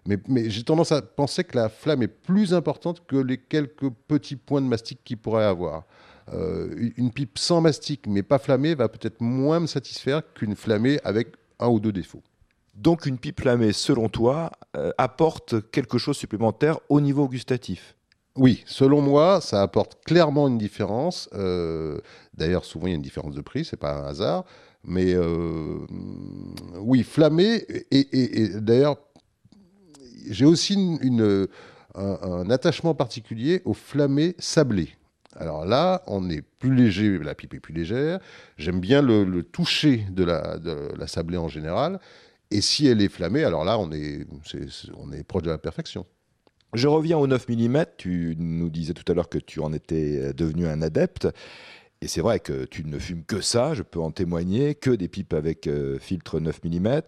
mais, 0.06 0.50
j'ai 0.50 0.64
tendance 0.64 0.92
à 0.92 1.02
penser 1.02 1.44
que 1.44 1.58
la 1.58 1.70
flamme 1.70 2.04
est 2.04 2.08
plus 2.08 2.54
importante 2.54 3.06
que 3.06 3.16
les 3.16 3.38
quelques 3.38 3.90
petits 4.08 4.36
points 4.36 4.62
de 4.62 4.68
mastic 4.68 5.04
qu'il 5.04 5.18
pourrait 5.18 5.46
avoir. 5.46 5.84
Euh, 6.32 6.92
une 6.96 7.12
pipe 7.12 7.38
sans 7.38 7.60
mastic 7.60 8.08
mais 8.08 8.24
pas 8.24 8.40
flammée 8.40 8.76
va 8.76 8.88
peut-être 8.88 9.20
moins 9.20 9.60
me 9.60 9.68
satisfaire 9.68 10.22
qu'une 10.34 10.56
flammée 10.56 11.00
avec 11.04 11.34
un 11.60 11.68
ou 11.68 11.80
deux 11.80 11.92
défauts. 11.92 12.24
Donc 12.76 13.06
une 13.06 13.18
pipe 13.18 13.42
flammée, 13.42 13.74
selon 13.74 14.10
toi, 14.10 14.52
euh, 14.78 14.92
apporte 14.98 15.70
quelque 15.72 15.98
chose 15.98 16.18
supplémentaire 16.18 16.80
au 16.90 17.02
niveau 17.02 17.28
gustatif? 17.28 17.96
Oui, 18.36 18.64
selon 18.66 19.02
moi, 19.02 19.42
ça 19.42 19.62
apporte 19.62 20.04
clairement 20.06 20.48
une 20.48 20.58
différence. 20.58 21.30
Euh, 21.34 22.00
d'ailleurs, 22.34 22.66
souvent 22.66 22.88
il 22.88 22.92
y 22.92 22.94
a 22.94 22.96
une 22.96 23.02
différence 23.02 23.36
de 23.36 23.42
prix, 23.42 23.64
c'est 23.64 23.78
pas 23.78 23.94
un 23.94 24.06
hasard. 24.06 24.46
Mais 24.86 25.16
oui, 26.80 27.04
flammé, 27.04 27.66
et 27.92 28.50
d'ailleurs, 28.60 28.98
j'ai 30.30 30.44
aussi 30.46 30.74
une, 30.74 31.48
un, 31.96 32.50
attachement 32.50 32.96
particulier 32.96 33.62
au 33.66 33.74
flammé 33.74 34.36
sablé. 34.40 34.90
Alors 35.38 35.66
là, 35.66 36.04
on 36.08 36.30
est 36.30 36.42
plus 36.42 36.74
léger, 36.74 37.18
la 37.20 37.36
pipe 37.36 37.54
est 37.54 37.60
plus 37.60 37.74
légère. 37.74 38.20
J'aime 38.58 38.80
bien 38.80 39.02
le, 39.02 39.44
toucher 39.44 40.06
de 40.10 40.24
la, 40.24 41.08
sablée 41.08 41.38
en 41.38 41.48
général. 41.48 42.00
Et 42.52 42.62
si 42.62 42.88
elle 42.88 43.02
est 43.02 43.10
flammée, 43.10 43.44
alors 43.44 43.66
là, 43.66 43.80
on 43.80 43.92
est, 43.92 44.26
on 44.96 45.12
est 45.12 45.24
proche 45.24 45.44
de 45.44 45.50
la 45.50 45.58
perfection. 45.58 46.06
Je 46.74 46.88
reviens 46.88 47.18
au 47.18 47.28
9 47.28 47.50
mm. 47.50 47.86
Tu 47.98 48.36
nous 48.38 48.70
disais 48.70 48.94
tout 48.94 49.10
à 49.12 49.16
l'heure 49.16 49.30
que 49.30 49.38
tu 49.38 49.60
en 49.60 49.74
étais 49.74 50.34
devenu 50.34 50.68
un 50.68 50.82
adepte. 50.82 51.28
Et 52.04 52.08
c'est 52.08 52.20
vrai 52.20 52.42
que 52.42 52.66
tu 52.66 52.84
ne 52.84 53.00
fumes 53.00 53.24
que 53.24 53.40
ça, 53.40 53.74
je 53.74 53.82
peux 53.82 54.02
en 54.02 54.12
témoigner, 54.12 54.76
que 54.76 54.90
des 54.90 55.08
pipes 55.08 55.34
avec 55.34 55.68
euh, 55.68 55.98
filtre 56.00 56.42
9 56.42 56.60
mm. 56.66 57.02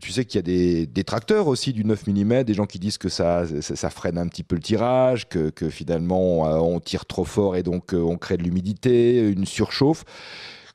Tu 0.00 0.12
sais 0.12 0.24
qu'il 0.24 0.36
y 0.36 0.38
a 0.38 0.42
des 0.42 0.86
détracteurs 0.86 1.48
aussi 1.48 1.72
du 1.72 1.84
9 1.84 2.06
mm, 2.06 2.44
des 2.44 2.54
gens 2.54 2.66
qui 2.66 2.78
disent 2.78 2.98
que 2.98 3.08
ça, 3.08 3.42
ça, 3.60 3.90
freine 3.90 4.16
un 4.16 4.28
petit 4.28 4.44
peu 4.44 4.54
le 4.54 4.62
tirage, 4.62 5.28
que, 5.28 5.50
finalement 5.70 6.46
euh, 6.46 6.58
on 6.58 6.78
tire 6.78 7.04
trop 7.04 7.24
fort 7.24 7.56
et 7.56 7.64
donc 7.64 7.92
euh, 7.94 7.98
on 7.98 8.16
crée 8.16 8.36
de 8.36 8.44
l'humidité, 8.44 9.28
une 9.28 9.44
surchauffe. 9.44 10.04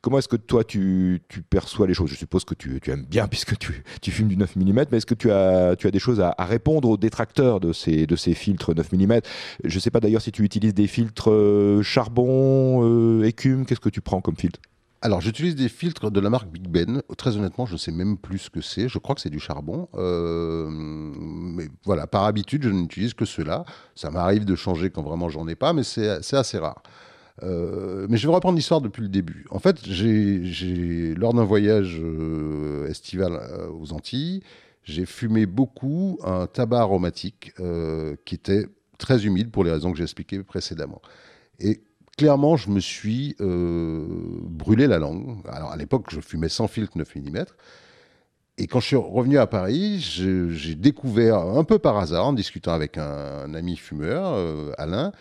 Comment 0.03 0.17
est-ce 0.17 0.27
que 0.27 0.35
toi, 0.35 0.65
tu, 0.65 1.21
perçois 1.49 1.87
les 1.87 1.93
choses? 1.93 2.09
Je 2.09 2.15
suppose 2.15 2.43
que 2.43 2.53
tu, 2.53 2.77
aimes 2.87 3.05
bien 3.09 3.25
puisque 3.29 3.57
tu, 3.57 4.11
fumes 4.11 4.27
du 4.27 4.35
9 4.35 4.57
mm, 4.57 4.85
mais 4.91 4.97
est-ce 4.97 5.05
que 5.05 5.15
tu 5.15 5.31
as, 5.31 5.75
des 5.75 5.99
choses 5.99 6.19
à, 6.19 6.35
répondre 6.39 6.89
aux 6.89 6.97
détracteurs 6.97 7.61
de 7.61 7.71
ces, 7.71 8.05
de 8.05 8.17
ces 8.17 8.33
filtres 8.33 8.75
9 8.75 8.91
mm 8.91 9.19
Je 9.63 9.75
ne 9.75 9.79
sais 9.79 9.91
pas 9.91 10.01
d'ailleurs 10.01 10.21
si 10.21 10.33
tu 10.33 10.43
utilises 10.43 10.73
des 10.73 10.87
filtres 10.87 11.31
euh, 11.31 11.81
charbon, 11.83 12.81
euh, 12.83 13.23
écume, 13.23 13.65
qu'est-ce 13.65 13.79
que 13.79 13.87
tu 13.87 14.01
prends 14.01 14.19
comme 14.19 14.35
filtre? 14.35 14.59
Alors, 15.01 15.21
j'utilise 15.21 15.55
des 15.55 15.69
filtres 15.69 16.11
de 16.11 16.19
la 16.19 16.29
marque 16.29 16.49
Big 16.49 16.67
Ben. 16.67 17.01
Très 17.17 17.37
honnêtement, 17.37 17.65
je 17.65 17.73
ne 17.73 17.77
sais 17.77 17.91
même 17.91 18.17
plus 18.17 18.39
ce 18.39 18.49
que 18.49 18.59
c'est. 18.59 18.89
Je 18.89 18.99
crois 18.99 19.15
que 19.15 19.21
c'est 19.21 19.29
du 19.29 19.39
charbon. 19.39 19.87
Euh, 19.95 20.67
mais 20.69 21.69
voilà, 21.85 22.07
par 22.07 22.25
habitude, 22.25 22.63
je 22.63 22.69
n'utilise 22.69 23.13
que 23.13 23.25
cela. 23.25 23.63
Ça 23.95 24.11
m'arrive 24.11 24.43
de 24.43 24.55
changer 24.55 24.89
quand 24.89 25.01
vraiment 25.01 25.29
j'en 25.29 25.47
ai 25.47 25.55
pas, 25.55 25.71
mais 25.71 25.83
c'est 25.83 26.07
assez 26.33 26.57
rare. 26.57 26.83
Euh, 27.41 28.05
mais 28.09 28.17
je 28.17 28.27
vais 28.27 28.33
reprendre 28.33 28.55
l'histoire 28.55 28.81
depuis 28.81 29.01
le 29.01 29.09
début. 29.09 29.45
En 29.49 29.59
fait, 29.59 29.77
j'ai, 29.83 31.15
lors 31.15 31.33
d'un 31.33 31.43
voyage 31.43 31.99
euh, 31.99 32.87
estival 32.87 33.33
euh, 33.33 33.69
aux 33.69 33.93
Antilles, 33.93 34.43
j'ai 34.83 35.05
fumé 35.05 35.45
beaucoup 35.45 36.19
un 36.23 36.45
tabac 36.45 36.81
aromatique 36.81 37.53
qui 38.25 38.35
était 38.35 38.67
très 38.97 39.25
humide 39.25 39.49
pour 39.49 39.63
les 39.63 39.71
raisons 39.71 39.91
que 39.91 39.97
j'ai 39.97 40.03
expliquées 40.03 40.43
précédemment. 40.43 41.01
Et 41.59 41.81
clairement, 42.17 42.57
je 42.57 42.69
me 42.69 42.81
suis 42.81 43.37
brûlé 43.39 44.87
la 44.87 44.99
langue. 44.99 45.37
Alors 45.47 45.71
à 45.71 45.77
l'époque, 45.77 46.07
je 46.11 46.19
fumais 46.19 46.49
sans 46.49 46.67
filtre 46.67 46.97
9 46.97 47.15
mm. 47.15 47.45
Et 48.57 48.67
quand 48.67 48.81
je 48.81 48.87
suis 48.87 48.97
revenu 48.97 49.37
à 49.37 49.47
Paris, 49.47 50.01
j'ai 50.01 50.75
découvert 50.75 51.37
un 51.37 51.63
peu 51.63 51.79
par 51.79 51.97
hasard, 51.97 52.27
en 52.27 52.33
discutant 52.33 52.73
avec 52.73 52.97
un, 52.97 53.45
un 53.45 53.53
ami 53.53 53.77
fumeur, 53.77 54.37
Alain, 54.77 55.13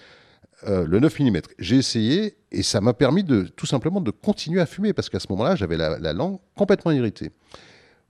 euh, 0.66 0.86
le 0.86 1.00
9 1.00 1.20
mm. 1.20 1.40
J'ai 1.58 1.76
essayé 1.76 2.36
et 2.50 2.62
ça 2.62 2.80
m'a 2.80 2.94
permis 2.94 3.24
de 3.24 3.42
tout 3.42 3.66
simplement 3.66 4.00
de 4.00 4.10
continuer 4.10 4.60
à 4.60 4.66
fumer 4.66 4.92
parce 4.92 5.08
qu'à 5.08 5.20
ce 5.20 5.26
moment-là, 5.30 5.56
j'avais 5.56 5.76
la, 5.76 6.12
langue 6.12 6.38
complètement 6.56 6.90
irritée. 6.92 7.30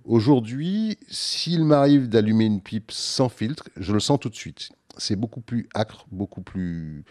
Aujourd'hui, 0.05 0.99
s'il 1.09 1.65
m'arrive 1.65 2.09
d'allumer 2.09 2.47
une 2.47 2.61
pipe 2.61 2.91
sans 2.91 3.29
filtre, 3.29 3.69
je 3.77 3.93
le 3.93 4.01
sens 4.01 4.19
tout 4.21 4.29
de 4.29 4.35
suite. 4.35 4.71
C'est 4.99 5.17
beaucoup 5.17 5.41
plus 5.41 5.69
acre, 5.75 6.07
beaucoup 6.11 6.43
plus, 6.43 7.05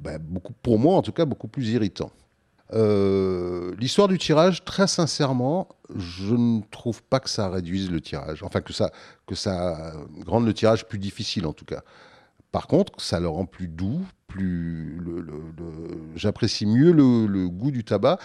ben, 0.00 0.18
beaucoup, 0.18 0.54
pour 0.62 0.78
moi 0.78 0.96
en 0.96 1.02
tout 1.02 1.12
cas, 1.12 1.26
beaucoup 1.26 1.48
plus 1.48 1.68
irritant. 1.70 2.10
Euh, 2.74 3.74
l'histoire 3.78 4.08
du 4.08 4.16
tirage, 4.16 4.64
très 4.64 4.86
sincèrement, 4.86 5.68
je 5.94 6.34
ne 6.34 6.62
trouve 6.70 7.02
pas 7.02 7.20
que 7.20 7.28
ça 7.28 7.50
réduise 7.50 7.90
le 7.90 8.00
tirage. 8.00 8.42
Enfin, 8.42 8.62
que 8.62 8.72
ça, 8.72 8.90
que 9.26 9.34
ça 9.34 9.92
rende 10.26 10.46
le 10.46 10.54
tirage 10.54 10.86
plus 10.88 10.98
difficile, 10.98 11.46
en 11.46 11.52
tout 11.52 11.66
cas. 11.66 11.82
Par 12.52 12.66
contre, 12.66 13.00
ça 13.00 13.18
le 13.18 13.28
rend 13.28 13.46
plus 13.46 13.66
doux, 13.66 14.04
plus. 14.26 15.00
J'apprécie 16.14 16.66
mieux 16.66 16.92
le, 16.92 17.48
goût 17.48 17.70
du 17.70 17.82
tabac. 17.82 18.18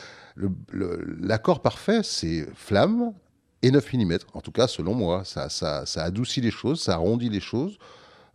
L'accord 1.21 1.61
parfait, 1.61 2.01
c'est 2.03 2.45
flamme 2.53 3.13
et 3.61 3.71
9 3.71 3.93
mm. 3.93 4.17
En 4.33 4.41
tout 4.41 4.51
cas, 4.51 4.67
selon 4.67 4.93
moi, 4.93 5.23
ça, 5.23 5.47
ça, 5.49 5.85
adoucit 6.03 6.41
les 6.41 6.51
choses, 6.51 6.81
ça 6.81 6.95
arrondit 6.95 7.29
les 7.29 7.39
choses. 7.39 7.77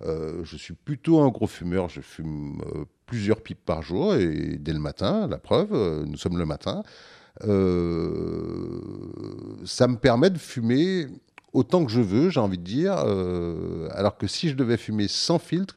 Euh, 0.03 0.43
je 0.45 0.57
suis 0.57 0.75
plutôt 0.75 1.21
un 1.21 1.29
gros 1.29 1.47
fumeur. 1.47 1.91
Je 1.91 2.01
fume 2.01 2.63
euh, 2.75 2.85
plusieurs 3.07 3.43
pipes 3.43 3.65
par 3.65 3.83
jour 3.83 4.15
et 4.15 4.57
dès 4.59 4.73
le 4.73 4.81
matin, 4.81 5.29
la 5.29 5.39
preuve, 5.39 5.73
euh, 5.73 6.05
nous 6.07 6.17
sommes 6.17 6.39
le 6.39 6.47
matin. 6.47 6.83
ça 7.41 7.49
me 9.89 9.97
permet 9.97 10.31
de 10.31 10.39
fumer 10.39 11.07
autant 11.53 11.85
que 11.85 11.91
je 11.91 12.01
veux, 12.01 12.31
j'ai 12.31 12.41
envie 12.41 12.59
de 12.59 12.65
dire. 12.65 12.97
Euh, 13.07 13.89
alors 13.93 14.17
que 14.17 14.27
si 14.27 14.49
je 14.49 14.55
devais 14.55 14.77
fumer 14.77 15.09
sans 15.09 15.39
filtre, 15.39 15.77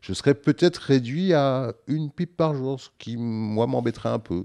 je 0.00 0.12
serais 0.12 0.34
peut-être 0.34 0.78
réduit 0.78 1.34
à 1.34 1.72
une 1.86 2.10
pipe 2.10 2.36
par 2.36 2.54
jour, 2.54 2.80
ce 2.80 2.88
qui, 2.98 3.16
moi, 3.16 3.66
m'embêterait 3.66 4.08
un 4.08 4.18
peu. 4.18 4.44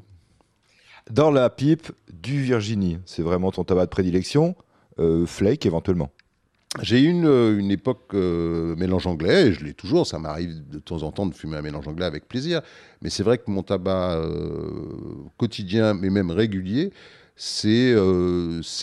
Dans 1.09 1.31
la 1.31 1.49
pipe 1.49 1.91
du 2.11 2.41
Virginie, 2.41 2.97
c'est 3.05 3.21
vraiment 3.21 3.51
ton 3.51 3.63
tabac 3.63 3.85
de 3.85 3.89
prédilection, 3.89 4.55
euh, 4.99 5.25
flake 5.25 5.65
éventuellement 5.65 6.11
j'ai 6.81 6.99
eu 6.99 7.07
une, 7.07 7.25
euh, 7.25 7.57
une, 7.57 7.71
époque 7.71 8.13
mélange 8.13 9.07
anglais, 9.07 9.47
et 9.47 9.53
je 9.53 9.63
l'ai 9.63 9.73
toujours, 9.73 10.05
ça 10.05 10.19
m'arrive 10.19 10.67
de 10.67 10.77
temps 10.79 11.03
en 11.03 11.11
temps 11.13 11.25
de 11.25 11.33
fumer 11.33 11.55
un 11.55 11.61
mélange 11.61 11.87
anglais 11.87 12.03
avec 12.03 12.27
plaisir, 12.27 12.61
mais 13.01 13.09
c'est 13.09 13.23
vrai 13.23 13.37
que 13.37 13.49
mon 13.49 13.63
tabac 13.63 14.21
quotidien, 15.37 15.93
mais 15.93 16.09
même 16.09 16.31
régulier, 16.31 16.91
c'est 17.37 17.95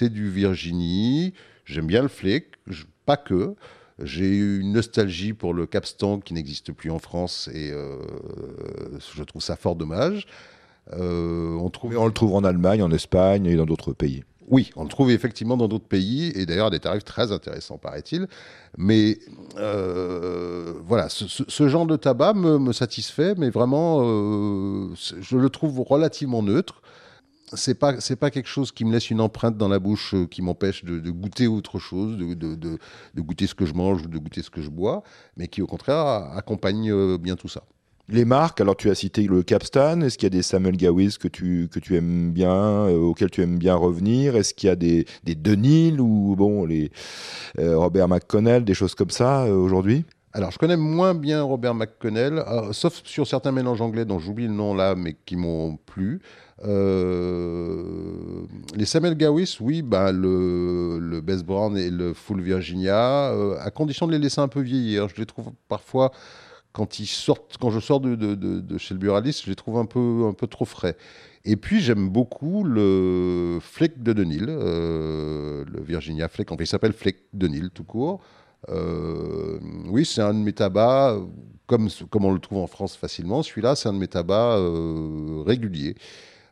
du 0.08 0.30
Virginie, 0.30 1.34
J'aime 1.64 1.86
bien 1.86 2.02
le 2.02 2.08
flake, 2.08 2.52
pas 3.06 3.16
que. 3.16 3.54
J'ai 4.02 4.28
eu 4.28 4.60
une 4.60 4.72
nostalgie 4.72 5.32
pour 5.32 5.54
le 5.54 5.66
capstan 5.66 6.18
qui 6.18 6.34
n'existe 6.34 6.72
plus 6.72 6.90
en 6.90 6.98
France 6.98 7.48
et 7.52 7.70
euh, 7.70 7.98
je 9.14 9.22
trouve 9.22 9.42
ça 9.42 9.56
fort 9.56 9.76
dommage. 9.76 10.26
Euh, 10.92 11.54
on, 11.54 11.70
trouve... 11.70 11.96
on 11.96 12.06
le 12.06 12.12
trouve 12.12 12.34
en 12.34 12.42
Allemagne, 12.42 12.82
en 12.82 12.90
Espagne 12.90 13.46
et 13.46 13.54
dans 13.54 13.66
d'autres 13.66 13.92
pays. 13.92 14.24
Oui, 14.48 14.70
on 14.76 14.82
le 14.82 14.88
trouve 14.88 15.10
effectivement 15.10 15.56
dans 15.56 15.68
d'autres 15.68 15.86
pays 15.86 16.32
et 16.34 16.46
d'ailleurs 16.46 16.66
à 16.66 16.70
des 16.70 16.80
tarifs 16.80 17.04
très 17.04 17.30
intéressants, 17.30 17.78
paraît-il. 17.78 18.26
Mais 18.76 19.18
euh, 19.56 20.74
voilà, 20.84 21.08
ce, 21.08 21.68
genre 21.68 21.86
de 21.86 21.96
tabac 21.96 22.34
me, 22.34 22.58
me 22.58 22.72
satisfait, 22.72 23.34
mais 23.38 23.50
vraiment, 23.50 24.02
je 24.02 25.36
le 25.36 25.48
trouve 25.48 25.80
relativement 25.80 26.42
neutre 26.42 26.82
c'est 27.54 27.74
pas 27.74 28.00
c'est 28.00 28.16
pas 28.16 28.30
quelque 28.30 28.48
chose 28.48 28.72
qui 28.72 28.84
me 28.84 28.92
laisse 28.92 29.10
une 29.10 29.20
empreinte 29.20 29.56
dans 29.56 29.68
la 29.68 29.78
bouche 29.78 30.14
euh, 30.14 30.26
qui 30.26 30.42
m'empêche 30.42 30.84
de, 30.84 31.10
goûter 31.10 31.46
autre 31.46 31.78
chose, 31.78 32.16
de, 32.16 32.34
de, 32.34 32.78
goûter 33.16 33.46
ce 33.46 33.54
que 33.54 33.66
je 33.66 33.74
mange 33.74 34.02
ou 34.02 34.08
de 34.08 34.18
goûter 34.18 34.42
ce 34.42 34.50
que 34.50 34.62
je 34.62 34.70
bois, 34.70 35.02
mais 35.36 35.48
qui 35.48 35.62
au 35.62 35.66
contraire 35.66 35.96
accompagne 35.96 36.90
euh, 36.90 37.18
bien 37.18 37.36
tout 37.36 37.48
ça. 37.48 37.64
Les 38.08 38.24
marques, 38.24 38.60
alors 38.60 38.76
tu 38.76 38.90
as 38.90 38.94
cité 38.94 39.22
le 39.26 39.42
Capstan, 39.42 40.00
est-ce 40.00 40.18
qu'il 40.18 40.26
y 40.26 40.26
a 40.26 40.30
des 40.30 40.42
Samuel 40.42 40.76
Gawiz 40.76 41.18
que 41.18 41.28
tu, 41.28 41.68
que 41.70 41.78
tu 41.78 41.96
aimes 41.96 42.32
bien, 42.32 42.52
euh, 42.52 42.98
auxquels 42.98 43.30
tu 43.30 43.42
aimes 43.42 43.58
bien 43.58 43.74
revenir? 43.74 44.36
Est-ce 44.36 44.54
qu'il 44.54 44.66
y 44.66 44.70
a 44.70 44.76
des, 44.76 45.06
des 45.24 45.34
Denil 45.34 46.00
ou 46.00 46.34
bon, 46.36 46.64
les 46.64 46.90
Robert 47.58 48.08
McConnell, 48.08 48.64
des 48.64 48.74
choses 48.74 48.94
comme 48.94 49.10
ça 49.10 49.44
aujourd'hui? 49.44 50.04
Alors, 50.34 50.50
je 50.50 50.58
connais 50.58 50.78
moins 50.78 51.14
bien 51.14 51.42
Robert 51.42 51.74
McConnell, 51.74 52.42
sauf 52.72 53.02
sur 53.04 53.26
certains 53.26 53.52
mélanges 53.52 53.82
anglais 53.82 54.06
dont 54.06 54.18
j'oublie 54.18 54.46
le 54.46 54.54
nom 54.54 54.74
là, 54.74 54.94
mais 54.94 55.14
qui 55.26 55.36
m'ont 55.36 55.76
plu. 55.76 56.22
Euh, 56.64 58.46
les 58.74 58.86
Samuel 58.86 59.14
Gawis, 59.16 59.58
oui, 59.60 59.82
bah, 59.82 60.10
le, 60.10 60.98
le 60.98 61.20
Best 61.20 61.44
Brown 61.44 61.76
et 61.76 61.90
le 61.90 62.14
Full 62.14 62.40
Virginia, 62.40 63.30
euh, 63.32 63.56
à 63.60 63.70
condition 63.70 64.06
de 64.06 64.12
les 64.12 64.18
laisser 64.18 64.40
un 64.40 64.48
peu 64.48 64.60
vieillir. 64.60 65.08
Je 65.08 65.16
les 65.16 65.26
trouve 65.26 65.50
parfois, 65.68 66.12
quand, 66.72 66.98
ils 66.98 67.06
sortent, 67.06 67.58
quand 67.60 67.70
je 67.70 67.80
sors 67.80 68.00
de, 68.00 68.14
de, 68.14 68.34
de, 68.34 68.78
chez 68.78 68.94
le 68.94 69.00
buraliste, 69.00 69.44
je 69.44 69.50
les 69.50 69.56
trouve 69.56 69.76
un 69.76 69.86
peu, 69.86 70.24
un 70.26 70.32
peu 70.32 70.46
trop 70.46 70.64
frais. 70.64 70.96
Et 71.44 71.56
puis 71.56 71.80
j'aime 71.80 72.08
beaucoup 72.08 72.62
le 72.64 73.58
Fleck 73.60 74.02
de 74.02 74.12
Denil, 74.12 74.46
euh, 74.48 75.64
le 75.66 75.82
Virginia 75.82 76.28
Fleck, 76.28 76.52
enfin 76.52 76.62
il 76.62 76.68
s'appelle 76.68 76.92
Fleck 76.92 77.16
de 77.32 77.48
Nil 77.48 77.70
tout 77.70 77.84
court. 77.84 78.20
Oui, 78.68 80.04
c'est 80.04 80.22
un 80.22 80.34
de 80.34 80.38
mes 80.38 80.52
tabacs, 80.52 81.18
comme, 81.66 81.88
comme 82.10 82.24
on 82.24 82.32
le 82.32 82.40
trouve 82.40 82.58
en 82.58 82.66
France 82.66 82.96
facilement. 82.96 83.42
Celui-là, 83.42 83.74
c'est 83.76 83.88
un 83.88 83.92
de 83.92 83.98
mes 83.98 84.08
tabacs 84.08 84.60
réguliers. 85.46 85.96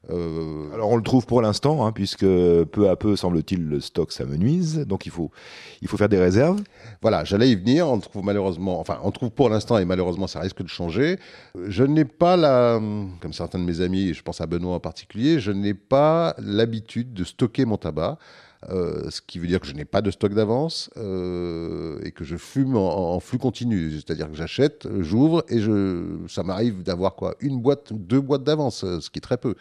Euh, 0.09 0.73
alors 0.73 0.89
on 0.91 0.97
le 0.97 1.03
trouve 1.03 1.27
pour 1.27 1.43
l'instant, 1.43 1.85
hein, 1.85 1.93
puisque 1.93 2.25
peu 2.25 2.89
à 2.89 2.97
peu, 2.97 3.17
semble-t-il, 3.17 3.63
le 3.67 3.81
stock 3.81 4.13
s'amenuise. 4.13 4.87
Donc 4.87 5.05
il 5.07 5.13
faut, 5.13 5.31
il 5.83 5.89
faut 5.89 5.97
faire 5.97 6.09
des 6.09 6.19
réserves. 6.19 6.63
Voilà, 7.03 7.25
j'allais 7.25 7.51
y 7.51 7.55
venir. 7.55 7.89
On 7.89 7.99
trouve 7.99 8.25
malheureusement, 8.25 8.81
enfin, 8.81 8.99
on 9.03 9.11
trouve 9.11 9.31
pour 9.31 9.51
l'instant 9.51 9.77
et 9.79 9.85
malheureusement, 9.85 10.27
ça 10.27 10.41
risque 10.41 10.63
de 10.63 10.69
changer. 10.69 11.19
Je 11.69 11.85
n'ai 11.85 12.05
pas 12.05 12.37
la, 12.37 12.81
comme 13.21 13.33
certains 13.33 13.59
de 13.59 13.65
mes 13.65 13.81
amis, 13.83 14.15
je 14.15 14.23
pense 14.23 14.41
à 14.41 14.47
Benoît 14.47 14.75
en 14.75 14.81
particulier, 14.81 15.39
je 15.39 15.53
n'ai 15.53 15.75
pas 15.75 16.35
l'habitude 16.39 17.13
de 17.13 17.25
stocker 17.25 17.67
mon 17.67 17.77
tabac. 17.77 18.19
Euh, 18.69 19.09
ce 19.09 19.23
qui 19.23 19.39
veut 19.39 19.47
dire 19.47 19.59
que 19.59 19.67
je 19.67 19.73
n'ai 19.73 19.87
pas 19.87 20.03
de 20.03 20.11
stock 20.11 20.35
d'avance 20.35 20.91
euh, 20.99 21.99
et 22.03 22.13
que 22.13 22.25
je 22.25 22.37
fume 22.37 22.77
en, 22.77 23.19
flux 23.19 23.39
continu. 23.39 23.93
C'est-à-dire 23.93 24.31
que 24.31 24.37
j'achète, 24.37 24.87
j'ouvre 25.01 25.45
et 25.49 25.61
je, 25.61 26.05
ça 26.29 26.43
m'arrive 26.43 26.83
d'avoir 26.83 27.15
quoi 27.15 27.37
Une 27.41 27.61
boîte, 27.61 27.93
deux 27.93 28.21
boîtes 28.21 28.45
d'avance, 28.45 28.81
ce 28.81 29.11
qui 29.11 29.19
est 29.19 29.23
très 29.23 29.39
peu. 29.39 29.55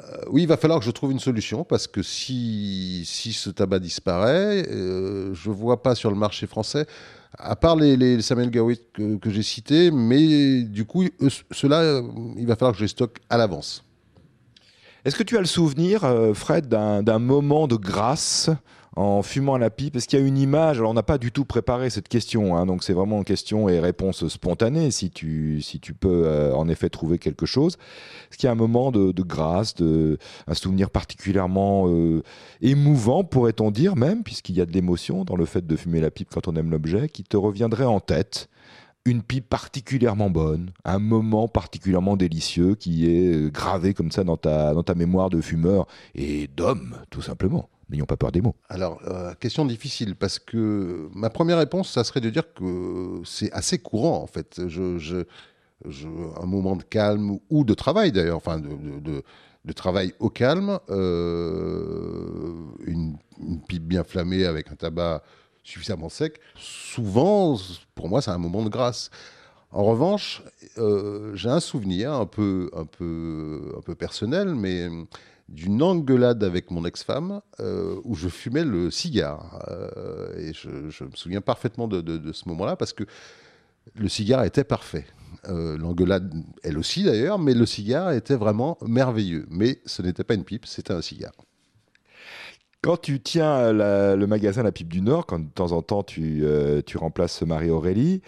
Euh, 0.00 0.16
oui, 0.30 0.42
il 0.42 0.48
va 0.48 0.56
falloir 0.56 0.78
que 0.78 0.84
je 0.84 0.90
trouve 0.90 1.10
une 1.10 1.20
solution 1.20 1.64
parce 1.64 1.86
que 1.88 2.02
si, 2.02 3.02
si 3.04 3.32
ce 3.32 3.50
tabac 3.50 3.80
disparaît, 3.80 4.64
je 4.68 5.48
ne 5.48 5.54
vois 5.54 5.82
pas 5.82 5.96
sur 5.96 6.10
le 6.10 6.16
marché 6.16 6.46
français, 6.46 6.86
à 7.36 7.56
part 7.56 7.74
les, 7.74 8.22
Samuel 8.22 8.50
Gawit 8.50 8.80
que, 8.92 9.30
j'ai 9.30 9.42
cités, 9.42 9.90
mais 9.90 10.62
du 10.62 10.84
coup, 10.84 11.04
ceux-là, 11.50 12.00
il 12.36 12.46
va 12.46 12.54
falloir 12.54 12.72
que 12.72 12.78
je 12.78 12.84
les 12.84 12.88
stocke 12.88 13.18
à 13.28 13.36
l'avance. 13.36 13.84
Est-ce 15.04 15.16
que 15.16 15.22
tu 15.22 15.36
as 15.36 15.40
le 15.40 15.46
souvenir, 15.46 16.04
euh, 16.04 16.32
Fred, 16.32 16.66
d'un 16.66 17.18
moment 17.18 17.68
de 17.68 17.76
grâce 17.76 18.48
en 18.96 19.20
fumant 19.22 19.58
la 19.58 19.68
pipe? 19.68 19.96
Est-ce 19.96 20.08
qu'il 20.08 20.18
y 20.18 20.22
a 20.22 20.24
une 20.26 20.38
image? 20.38 20.78
Alors, 20.78 20.92
on 20.92 20.94
n'a 20.94 21.02
pas 21.02 21.18
du 21.18 21.30
tout 21.30 21.44
préparé 21.44 21.90
cette 21.90 22.08
question, 22.08 22.56
hein, 22.56 22.64
donc 22.64 22.82
c'est 22.82 22.94
vraiment 22.94 23.18
une 23.18 23.24
question 23.24 23.68
et 23.68 23.80
réponse 23.80 24.26
spontanée, 24.28 24.90
si 24.90 25.10
tu, 25.10 25.60
si 25.60 25.78
tu 25.78 25.92
peux 25.92 26.22
euh, 26.24 26.54
en 26.54 26.70
effet 26.70 26.88
trouver 26.88 27.18
quelque 27.18 27.44
chose. 27.44 27.76
Est-ce 28.30 28.38
qu'il 28.38 28.46
y 28.46 28.48
a 28.48 28.52
un 28.52 28.54
moment 28.54 28.92
de, 28.92 29.12
grâce, 29.22 29.74
de, 29.74 30.16
un 30.46 30.54
souvenir 30.54 30.88
particulièrement 30.88 31.84
euh, 31.86 32.22
émouvant, 32.62 33.24
pourrait-on 33.24 33.70
dire 33.70 33.96
même, 33.96 34.22
puisqu'il 34.22 34.56
y 34.56 34.62
a 34.62 34.66
de 34.66 34.72
l'émotion 34.72 35.26
dans 35.26 35.36
le 35.36 35.44
fait 35.44 35.66
de 35.66 35.76
fumer 35.76 36.00
la 36.00 36.10
pipe 36.10 36.30
quand 36.32 36.48
on 36.48 36.56
aime 36.56 36.70
l'objet, 36.70 37.10
qui 37.10 37.24
te 37.24 37.36
reviendrait 37.36 37.84
en 37.84 38.00
tête? 38.00 38.48
Une 39.06 39.22
pipe 39.22 39.48
particulièrement 39.48 40.30
bonne, 40.30 40.70
un 40.84 40.98
moment 40.98 41.46
particulièrement 41.46 42.16
délicieux 42.16 42.74
qui 42.74 43.10
est 43.10 43.34
euh, 43.34 43.50
gravé 43.50 43.92
comme 43.92 44.10
ça 44.10 44.24
dans 44.24 44.36
ta, 44.36 44.72
dans 44.72 44.82
ta 44.82 44.94
mémoire 44.94 45.28
de 45.30 45.40
fumeur 45.40 45.86
et 46.14 46.48
d'homme, 46.48 46.96
tout 47.10 47.22
simplement. 47.22 47.68
N'ayons 47.90 48.06
pas 48.06 48.16
peur 48.16 48.32
des 48.32 48.40
mots. 48.40 48.56
Alors, 48.70 48.98
euh, 49.06 49.34
question 49.34 49.66
difficile, 49.66 50.16
parce 50.16 50.38
que 50.38 51.10
ma 51.14 51.28
première 51.28 51.58
réponse, 51.58 51.90
ça 51.90 52.02
serait 52.02 52.22
de 52.22 52.30
dire 52.30 52.54
que 52.54 53.20
c'est 53.26 53.52
assez 53.52 53.78
courant, 53.78 54.22
en 54.22 54.26
fait. 54.26 54.62
Je, 54.68 55.24
un 56.40 56.46
moment 56.46 56.76
de 56.76 56.82
calme 56.82 57.38
ou 57.50 57.64
de 57.64 57.74
travail, 57.74 58.10
d'ailleurs, 58.10 58.38
enfin, 58.38 58.58
de, 58.58 58.70
de, 59.00 59.22
de, 59.66 59.72
travail 59.74 60.14
au 60.18 60.30
calme, 60.30 60.78
euh, 60.88 62.54
une, 62.86 63.18
une, 63.38 63.60
pipe 63.60 63.84
bien 63.84 64.02
flammée 64.02 64.46
avec 64.46 64.72
un 64.72 64.76
tabac 64.76 65.22
suffisamment 65.64 66.08
sec, 66.08 66.38
souvent, 66.56 67.58
pour 67.94 68.08
moi, 68.08 68.22
c'est 68.22 68.30
un 68.30 68.38
moment 68.38 68.62
de 68.62 68.68
grâce. 68.68 69.10
En 69.74 69.82
revanche, 69.82 70.42
euh, 70.78 71.34
j'ai 71.34 71.48
un 71.48 71.58
souvenir 71.58 72.12
un 72.12 72.26
peu, 72.26 72.70
un, 72.74 72.84
peu, 72.84 73.74
un 73.76 73.80
peu 73.80 73.96
personnel, 73.96 74.54
mais 74.54 74.88
d'une 75.48 75.82
engueulade 75.82 76.44
avec 76.44 76.70
mon 76.70 76.84
ex-femme 76.84 77.40
euh, 77.58 78.00
où 78.04 78.14
je 78.14 78.28
fumais 78.28 78.64
le 78.64 78.92
cigare. 78.92 79.66
Euh, 79.68 80.36
et 80.38 80.52
je, 80.52 81.04
me 81.04 81.16
souviens 81.16 81.40
parfaitement 81.40 81.88
de, 81.88 82.00
de, 82.00 82.32
ce 82.32 82.48
moment-là 82.50 82.76
parce 82.76 82.92
que 82.92 83.02
le 83.96 84.08
cigare 84.08 84.44
était 84.44 84.64
parfait. 84.64 85.06
L'engueulade, 85.48 86.32
elle 86.62 86.78
aussi 86.78 87.02
d'ailleurs, 87.02 87.38
mais 87.38 87.52
le 87.52 87.66
cigare 87.66 88.12
était 88.12 88.36
vraiment 88.36 88.78
merveilleux. 88.86 89.44
Mais 89.50 89.80
ce 89.84 90.00
n'était 90.00 90.24
pas 90.24 90.34
une 90.34 90.44
pipe, 90.44 90.64
c'était 90.64 90.94
un 90.94 91.02
cigare. 91.02 91.34
Quand 92.84 93.00
tu 93.00 93.18
tiens 93.18 93.72
le 93.72 94.26
magasin 94.26 94.62
La 94.62 94.70
Pipe 94.70 94.92
du 94.92 95.00
Nord, 95.00 95.24
quand 95.24 95.38
de 95.38 95.48
temps 95.48 95.72
en 95.72 95.80
temps 95.80 96.02
tu, 96.02 96.40
euh, 96.42 96.82
remplaces 96.96 97.40
Marie-Aurélie, 97.40 98.20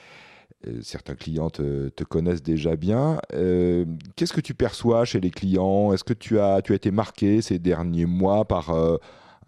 euh, 0.67 0.79
certains 0.81 1.15
clients 1.15 1.51
te, 1.51 1.91
connaissent 2.05 2.43
déjà 2.43 2.75
bien. 2.75 3.19
Euh, 3.35 3.85
qu'est-ce 4.17 4.33
que 4.33 4.41
tu 4.41 4.55
perçois 4.55 5.05
chez 5.05 5.21
les 5.21 5.31
clients? 5.31 5.93
Est-ce 5.93 6.05
que 6.05 6.15
tu 6.15 6.41
as, 6.41 6.63
tu 6.63 6.73
as 6.73 6.77
été 6.77 6.91
marqué 6.91 7.43
ces 7.43 7.59
derniers 7.59 8.07
mois 8.07 8.47
par 8.47 8.75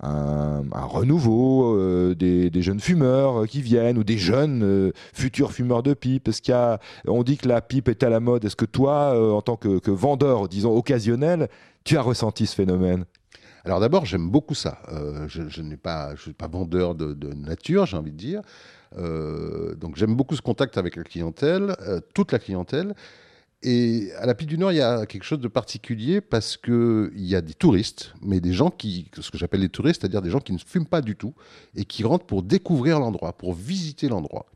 un, 0.02 0.62
renouveau 0.74 2.14
des, 2.14 2.50
jeunes 2.60 2.80
fumeurs 2.80 3.46
qui 3.46 3.62
viennent 3.62 3.96
ou 3.96 4.04
des 4.04 4.18
jeunes 4.18 4.92
futurs 5.14 5.52
fumeurs 5.52 5.82
de 5.82 5.94
pipe? 5.94 6.28
Est-ce 6.28 6.42
qu'il 6.42 6.52
a, 6.52 6.80
on 7.06 7.22
dit 7.22 7.38
que 7.38 7.48
la 7.48 7.62
pipe 7.62 7.88
est 7.88 8.02
à 8.02 8.10
la 8.10 8.20
mode 8.20 8.44
Est-ce 8.44 8.56
que 8.56 8.66
toi, 8.66 9.18
en 9.34 9.40
tant 9.40 9.56
que, 9.56 9.78
que 9.78 9.90
vendeur, 9.90 10.48
disons 10.48 10.76
occasionnel, 10.76 11.48
tu 11.84 11.96
as 11.96 12.02
ressenti 12.02 12.44
ce 12.44 12.54
phénomène? 12.54 13.06
Alors 13.64 13.80
d'abord, 13.80 14.04
j'aime 14.04 14.28
beaucoup 14.30 14.54
ça. 14.54 14.78
Euh, 14.88 15.26
je, 15.28 15.62
n'ai 15.62 15.76
pas, 15.76 16.14
je 16.14 16.22
suis 16.22 16.32
pas 16.32 16.48
vendeur 16.48 16.94
de, 16.94 17.34
nature, 17.34 17.86
j'ai 17.86 17.96
envie 17.96 18.12
de 18.12 18.16
dire. 18.16 18.42
Euh, 18.96 19.74
donc 19.74 19.96
j'aime 19.96 20.14
beaucoup 20.14 20.36
ce 20.36 20.42
contact 20.42 20.78
avec 20.78 20.96
la 20.96 21.04
clientèle, 21.04 21.76
euh, 21.80 22.00
toute 22.14 22.32
la 22.32 22.38
clientèle. 22.38 22.94
Et 23.62 24.12
à 24.18 24.26
la 24.26 24.34
Pipe 24.34 24.48
du 24.48 24.56
Nord, 24.56 24.70
il 24.70 24.76
y 24.76 24.80
a 24.80 25.04
quelque 25.04 25.24
chose 25.24 25.40
de 25.40 25.48
particulier 25.48 26.20
parce 26.20 26.56
qu'il 26.56 27.10
y 27.16 27.34
a 27.34 27.40
des 27.40 27.54
touristes, 27.54 28.14
mais 28.22 28.38
des 28.38 28.52
gens 28.52 28.70
qui, 28.70 29.10
ce 29.18 29.32
que 29.32 29.36
j'appelle 29.36 29.60
les 29.60 29.68
touristes, 29.68 30.00
c'est-à-dire 30.00 30.22
des 30.22 30.30
gens 30.30 30.38
qui 30.38 30.52
ne 30.52 30.58
fument 30.58 30.86
pas 30.86 31.00
du 31.00 31.16
tout 31.16 31.34
et 31.74 31.84
qui 31.84 32.04
rentrent 32.04 32.26
pour 32.26 32.44
découvrir 32.44 33.00
l'endroit, 33.00 33.32
pour 33.32 33.54
visiter 33.54 34.08
l'endroit. 34.08 34.46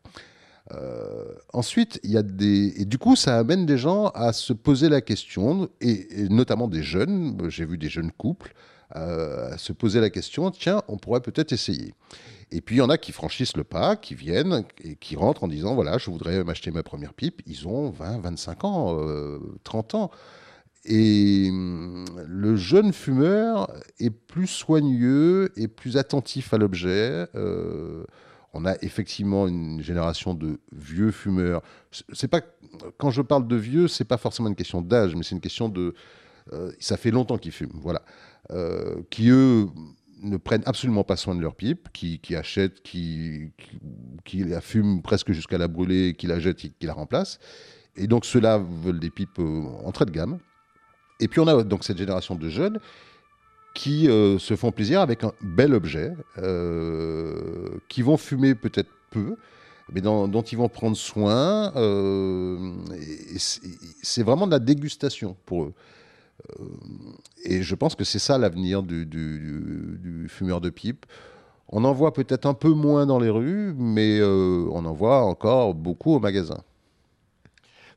ensuite, 1.52 1.98
il 2.04 2.12
y 2.12 2.16
a 2.16 2.22
des. 2.22 2.80
Et 2.80 2.84
du 2.84 2.96
coup, 2.96 3.16
ça 3.16 3.38
amène 3.38 3.66
des 3.66 3.76
gens 3.76 4.06
à 4.14 4.32
se 4.32 4.52
poser 4.52 4.88
la 4.88 5.00
question, 5.00 5.68
et 5.80 6.28
notamment 6.30 6.68
des 6.68 6.84
jeunes. 6.84 7.36
J'ai 7.50 7.66
vu 7.66 7.76
des 7.76 7.90
jeunes 7.90 8.12
couples 8.12 8.54
à 8.92 9.58
se 9.58 9.72
poser 9.72 10.00
la 10.00 10.10
question, 10.10 10.50
tiens, 10.50 10.82
on 10.88 10.96
pourrait 10.96 11.20
peut-être 11.20 11.52
essayer. 11.52 11.94
Et 12.50 12.60
puis 12.60 12.76
il 12.76 12.78
y 12.78 12.82
en 12.82 12.90
a 12.90 12.98
qui 12.98 13.12
franchissent 13.12 13.56
le 13.56 13.64
pas, 13.64 13.96
qui 13.96 14.14
viennent 14.14 14.64
et 14.84 14.96
qui 14.96 15.16
rentrent 15.16 15.44
en 15.44 15.48
disant, 15.48 15.74
voilà, 15.74 15.96
je 15.96 16.10
voudrais 16.10 16.44
m'acheter 16.44 16.70
ma 16.70 16.82
première 16.82 17.14
pipe. 17.14 17.40
Ils 17.46 17.66
ont 17.66 17.90
20, 17.90 18.20
25 18.20 18.64
ans, 18.64 18.98
30 19.64 19.94
euh, 19.94 19.98
ans. 19.98 20.10
Et 20.84 21.48
hum, 21.48 22.04
le 22.26 22.56
jeune 22.56 22.92
fumeur 22.92 23.72
est 23.98 24.10
plus 24.10 24.48
soigneux 24.48 25.50
et 25.56 25.66
plus 25.66 25.96
attentif 25.96 26.52
à 26.52 26.58
l'objet. 26.58 27.26
Euh, 27.34 28.04
on 28.52 28.66
a 28.66 28.74
effectivement 28.82 29.48
une 29.48 29.80
génération 29.80 30.34
de 30.34 30.60
vieux 30.72 31.10
fumeurs. 31.10 31.62
C'est 32.12 32.28
pas 32.28 32.42
quand 32.98 33.10
je 33.10 33.22
parle 33.22 33.48
de 33.48 33.56
vieux, 33.56 33.88
c'est 33.88 34.04
pas 34.04 34.18
forcément 34.18 34.48
une 34.48 34.56
question 34.56 34.82
d'âge, 34.82 35.14
mais 35.14 35.22
c'est 35.22 35.34
une 35.34 35.40
question 35.40 35.70
de 35.70 35.94
ça 36.80 36.96
fait 36.96 37.12
longtemps 37.12 37.38
qu'ils 37.38 37.52
fument. 37.52 37.78
Voilà. 37.80 38.02
Euh, 38.50 39.02
qui 39.10 39.30
eux 39.30 39.68
ne 40.20 40.36
prennent 40.36 40.64
absolument 40.66 41.04
pas 41.04 41.16
soin 41.16 41.34
de 41.34 41.40
leur 41.40 41.54
pipe, 41.54 41.88
qui, 41.92 42.20
achètent, 42.34 42.82
qui, 42.82 43.52
qui, 44.24 44.44
la 44.44 44.60
fument 44.60 45.00
presque 45.00 45.32
jusqu'à 45.32 45.58
la 45.58 45.68
brûler, 45.68 46.14
qui 46.14 46.26
la 46.26 46.38
jettent, 46.38 46.56
qui, 46.56 46.74
la 46.82 46.92
remplacent. 46.92 47.38
Et 47.96 48.06
donc 48.06 48.24
ceux-là 48.24 48.58
veulent 48.58 49.00
des 49.00 49.10
pipes 49.10 49.38
euh, 49.38 49.62
en 49.84 49.92
trait 49.92 50.06
de 50.06 50.10
gamme. 50.10 50.38
Et 51.20 51.28
puis 51.28 51.40
on 51.40 51.46
a 51.46 51.62
donc 51.62 51.84
cette 51.84 51.98
génération 51.98 52.34
de 52.34 52.48
jeunes 52.48 52.80
qui 53.74 54.08
euh, 54.08 54.38
se 54.38 54.54
font 54.54 54.70
plaisir 54.70 55.00
avec 55.00 55.24
un 55.24 55.32
bel 55.40 55.72
objet, 55.72 56.12
qui 57.88 58.02
vont 58.02 58.16
fumer 58.16 58.54
peut-être 58.54 58.90
peu, 59.10 59.36
mais 59.92 60.00
dont 60.00 60.42
ils 60.42 60.58
vont 60.58 60.68
prendre 60.68 60.96
soin. 60.96 61.72
c'est 64.02 64.22
vraiment 64.22 64.46
de 64.46 64.52
la 64.52 64.58
dégustation 64.58 65.36
pour 65.46 65.64
eux. 65.64 65.74
Euh, 66.60 66.64
et 67.44 67.62
je 67.62 67.74
pense 67.74 67.94
que 67.94 68.04
c'est 68.04 68.18
ça 68.18 68.38
l'avenir 68.38 68.82
du, 68.82 70.26
fumeur 70.28 70.60
de 70.60 70.70
pipe. 70.70 71.06
On 71.68 71.84
en 71.84 71.92
voit 71.92 72.12
peut-être 72.12 72.46
un 72.46 72.54
peu 72.54 72.70
moins 72.70 73.06
dans 73.06 73.18
les 73.18 73.30
rues, 73.30 73.74
mais 73.76 74.18
euh, 74.20 74.66
on 74.72 74.84
en 74.84 74.92
voit 74.92 75.22
encore 75.22 75.74
beaucoup 75.74 76.14
au 76.14 76.20
magasin. 76.20 76.58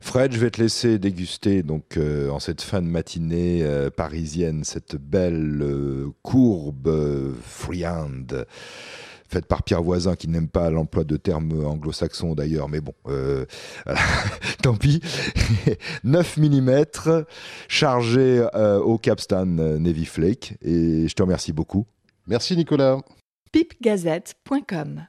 Fred, 0.00 0.32
je 0.32 0.38
vais 0.38 0.50
te 0.50 0.60
laisser 0.60 0.98
déguster 0.98 1.62
donc 1.62 1.96
euh, 1.96 2.30
en 2.30 2.38
cette 2.38 2.62
fin 2.62 2.80
de 2.82 2.86
matinée 2.86 3.66
parisienne 3.96 4.62
cette 4.62 4.96
belle 4.96 5.64
courbe 6.22 7.34
friande 7.42 8.46
faite 9.28 9.46
par 9.46 9.62
Pierre 9.62 9.82
Voisin, 9.82 10.16
qui 10.16 10.28
n'aime 10.28 10.48
pas 10.48 10.70
l'emploi 10.70 11.04
de 11.04 11.16
termes 11.16 11.64
anglo-saxons 11.64 12.34
d'ailleurs, 12.34 12.68
mais 12.68 12.80
bon, 12.80 12.94
euh, 13.08 13.44
tant 14.62 14.74
pis. 14.76 15.00
9 16.04 16.36
mm, 16.36 16.84
chargé 17.68 18.46
euh, 18.54 18.78
au 18.78 18.98
Capstan 18.98 19.46
Navy 19.46 20.04
Flake, 20.04 20.54
et 20.62 21.08
je 21.08 21.14
te 21.14 21.22
remercie 21.22 21.52
beaucoup. 21.52 21.86
Merci 22.26 22.56
Nicolas. 22.56 22.98
pipgazette.com 23.52 25.06